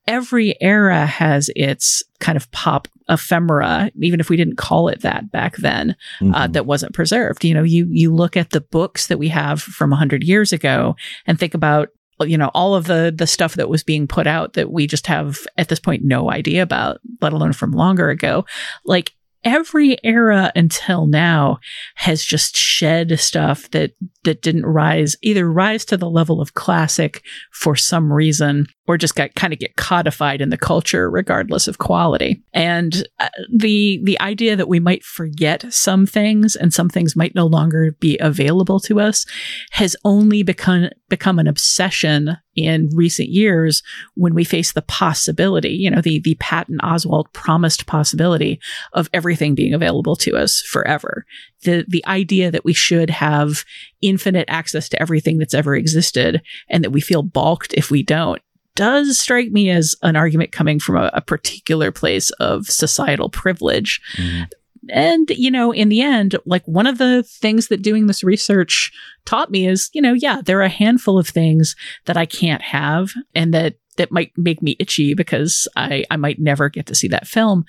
[0.07, 5.31] Every era has its kind of pop ephemera, even if we didn't call it that
[5.31, 6.33] back then, uh, mm-hmm.
[6.33, 7.45] uh, that wasn't preserved.
[7.45, 10.95] You know, you you look at the books that we have from hundred years ago
[11.27, 11.89] and think about
[12.27, 15.07] you know all of the the stuff that was being put out that we just
[15.07, 18.45] have at this point no idea about let alone from longer ago.
[18.85, 19.13] Like
[19.43, 21.59] every era until now
[21.95, 23.93] has just shed stuff that
[24.23, 29.13] that didn't rise either rise to the level of classic for some reason or just
[29.13, 34.19] got kind of get codified in the culture regardless of quality and uh, the the
[34.19, 38.79] idea that we might forget some things and some things might no longer be available
[38.79, 39.27] to us
[39.69, 43.81] has only become become an obsession in recent years
[44.15, 48.59] when we face the possibility, you know, the, the Patton Oswalt promised possibility
[48.93, 51.25] of everything being available to us forever.
[51.63, 53.63] The, the idea that we should have
[54.01, 58.41] infinite access to everything that's ever existed and that we feel balked if we don't
[58.79, 63.99] does strike me as an argument coming from a, a particular place of societal privilege.
[64.15, 64.47] Mm
[64.91, 68.91] and you know in the end like one of the things that doing this research
[69.25, 71.75] taught me is you know yeah there are a handful of things
[72.05, 76.39] that i can't have and that that might make me itchy because I, I might
[76.39, 77.65] never get to see that film.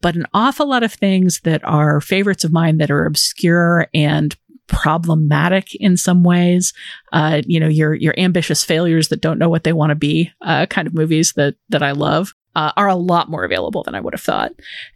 [0.00, 4.36] But an awful lot of things that are favorites of mine that are obscure and
[4.68, 6.72] problematic in some ways.
[7.12, 10.30] Uh, you know, your your ambitious failures that don't know what they want to be,
[10.42, 13.94] uh, kind of movies that that I love uh, are a lot more available than
[13.94, 14.52] I would have thought.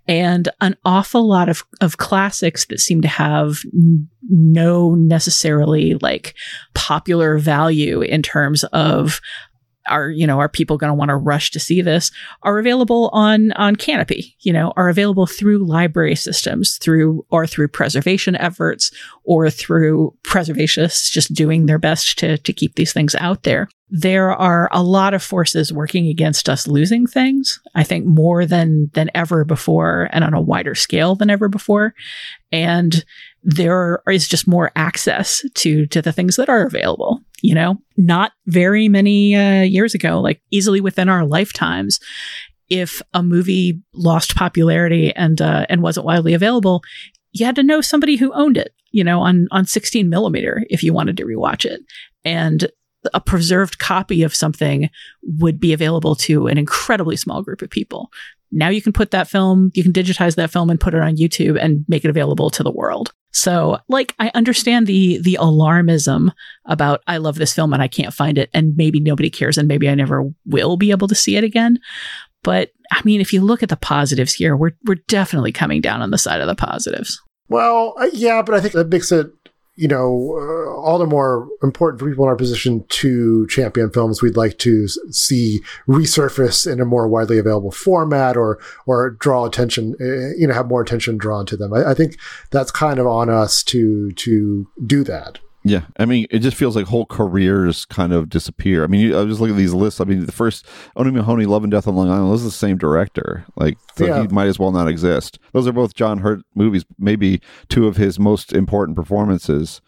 [0.08, 6.34] And an awful lot of, of classics that seem to have n- no necessarily like
[6.74, 9.20] popular value in terms of
[9.88, 12.10] are you know are people going to want to rush to see this
[12.42, 17.68] are available on on Kanopy you know are available through library systems through or through
[17.68, 18.90] preservation efforts
[19.24, 23.68] or through preservationists just doing their best to to keep these things out there.
[23.94, 28.90] There are a lot of forces working against us losing things i think more than
[28.94, 31.94] than ever before and on a wider scale than ever before.
[32.50, 33.04] And
[33.42, 37.76] there is just more access to to the things that are available you know?
[37.96, 42.00] Not very many uh, years ago like easily within our lifetimes
[42.70, 46.82] if a movie lost popularity and uh, and wasn't widely available
[47.32, 50.82] you had to know somebody who owned it you know on on 16 millimeter if
[50.82, 51.80] you wanted to rewatch it.
[52.24, 52.70] And
[53.12, 54.88] a preserved copy of something
[55.22, 58.10] would be available to an incredibly small group of people
[58.52, 61.16] now you can put that film, you can digitize that film and put it on
[61.16, 63.12] YouTube and make it available to the world.
[63.32, 66.32] So, like, I understand the the alarmism
[66.66, 69.66] about I love this film and I can't find it, and maybe nobody cares, and
[69.66, 71.78] maybe I never will be able to see it again.
[72.42, 76.02] But I mean, if you look at the positives here, we're we're definitely coming down
[76.02, 77.20] on the side of the positives.
[77.48, 79.26] Well, uh, yeah, but I think that makes it
[79.74, 84.22] you know, uh, all the more important for people in our position to champion films
[84.22, 89.94] we'd like to see resurface in a more widely available format or or draw attention,
[90.00, 91.72] uh, you know, have more attention drawn to them.
[91.72, 92.18] I, I think
[92.50, 95.38] that's kind of on us to to do that.
[95.64, 98.82] Yeah, I mean, it just feels like whole careers kind of disappear.
[98.82, 100.00] I mean, you, I was just looking at these lists.
[100.00, 100.66] I mean, the first
[100.96, 103.44] Owning Mahowny, Love and Death on Long Island, those are the same director.
[103.54, 104.22] Like, so Yeah.
[104.22, 105.38] he might as well not exist.
[105.52, 109.80] Those are both John Hurt movies, maybe two of his most important performances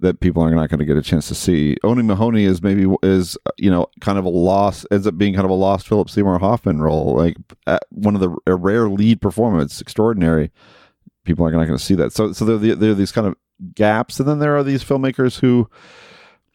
[0.00, 1.76] that people are not going to get a chance to see.
[1.84, 5.44] Owning Mahowny is maybe is you know kind of a loss, ends up being kind
[5.44, 7.36] of a lost Philip Seymour Hoffman role, like
[7.90, 10.50] one of the a rare lead performance, extraordinary.
[11.24, 12.12] People are not going to see that.
[12.12, 13.36] So so there are these kind of
[13.74, 15.68] gaps, and then there are these filmmakers who,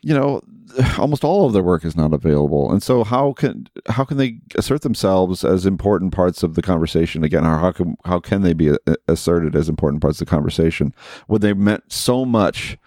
[0.02, 0.42] you know,
[0.98, 4.40] almost all of their work is not available, and so how can how can they
[4.56, 7.44] assert themselves as important parts of the conversation again?
[7.44, 8.78] How can how can they be uh,
[9.08, 10.94] asserted as important parts of the conversation
[11.28, 12.78] when they meant so much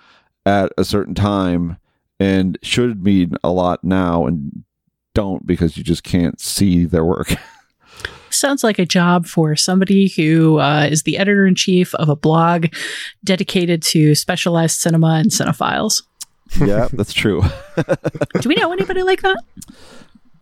[0.45, 1.77] at a certain time
[2.19, 4.65] and should mean a lot now and
[5.15, 7.35] don't because you just can't see their work.
[8.43, 12.17] Sounds like a job for somebody who uh, is the editor in chief of a
[12.17, 12.67] blog
[13.23, 16.03] dedicated to specialized cinema and cinephiles.
[16.61, 17.41] yeah, that's true.
[18.41, 19.45] Do we know anybody like that?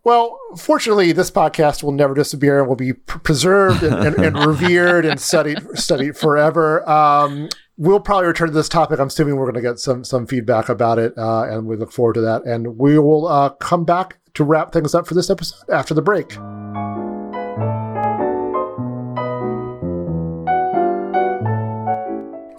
[0.03, 4.47] Well, fortunately, this podcast will never disappear and will be pr- preserved and, and, and
[4.47, 6.89] revered and studied studied forever.
[6.89, 8.99] Um, we'll probably return to this topic.
[8.99, 11.93] I'm assuming we're going to get some some feedback about it, uh, and we look
[11.93, 12.47] forward to that.
[12.47, 16.01] And we will uh, come back to wrap things up for this episode after the
[16.01, 16.39] break.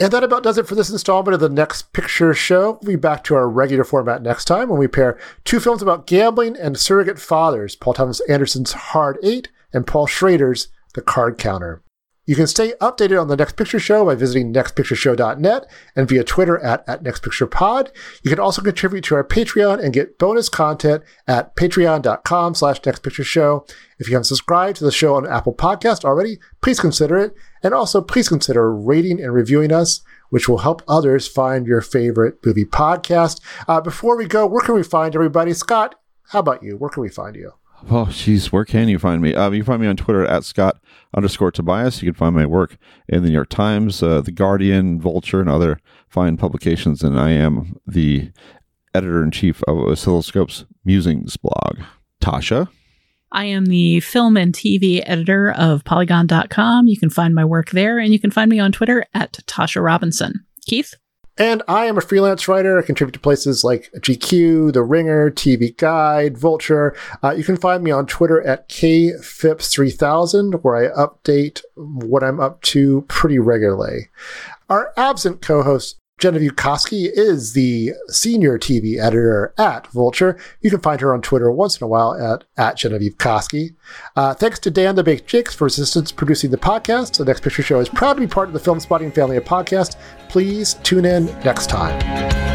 [0.02, 2.80] And that about does it for this installment of the Next Picture Show.
[2.82, 6.08] We'll be back to our regular format next time when we pair two films about
[6.08, 11.84] gambling and surrogate fathers Paul Thomas Anderson's Hard Eight and Paul Schrader's The Card Counter.
[12.32, 16.58] You can stay updated on the Next Picture Show by visiting nextpictureshow.net and via Twitter
[16.60, 17.90] at, at nextpicturepod.
[18.24, 23.70] You can also contribute to our Patreon and get bonus content at patreon.com slash nextpictureshow.
[24.00, 27.36] If you haven't subscribed to the show on Apple Podcast already, please consider it.
[27.64, 30.00] And also please consider rating and reviewing us,
[30.30, 33.42] which will help others find your favorite movie podcast.
[33.68, 35.52] Uh, before we go, where can we find everybody?
[35.52, 35.96] Scott,
[36.30, 36.78] how about you?
[36.78, 37.56] Where can we find you?
[37.90, 39.36] Oh, jeez, where can you find me?
[39.36, 40.80] Um, you can find me on Twitter at Scott
[41.16, 42.02] underscore Tobias.
[42.02, 42.78] You can find my work
[43.08, 47.04] in the New York Times, uh, The Guardian, Vulture, and other fine publications.
[47.04, 48.32] And I am the
[48.94, 51.80] editor in chief of Oscilloscope's Musings blog.
[52.22, 52.70] Tasha?
[53.32, 56.88] I am the film and TV editor of Polygon.com.
[56.88, 59.82] You can find my work there, and you can find me on Twitter at Tasha
[59.84, 60.46] Robinson.
[60.66, 60.96] Keith?
[61.38, 62.78] And I am a freelance writer.
[62.78, 66.96] I contribute to places like GQ, The Ringer, TV Guide, Vulture.
[67.24, 72.62] Uh, you can find me on Twitter at KFips3000, where I update what I'm up
[72.64, 74.10] to pretty regularly.
[74.70, 80.38] Our absent co-host, Genevieve Koski, is the senior TV editor at Vulture.
[80.62, 83.76] You can find her on Twitter once in a while at, at Genevieve Koski.
[84.16, 87.18] Uh, thanks to Dan the Baked Jakes for assistance producing the podcast.
[87.18, 89.44] The Next Picture Show is proud to be part of the Film Spotting family of
[89.44, 89.98] podcasts.
[90.30, 92.51] Please tune in next time.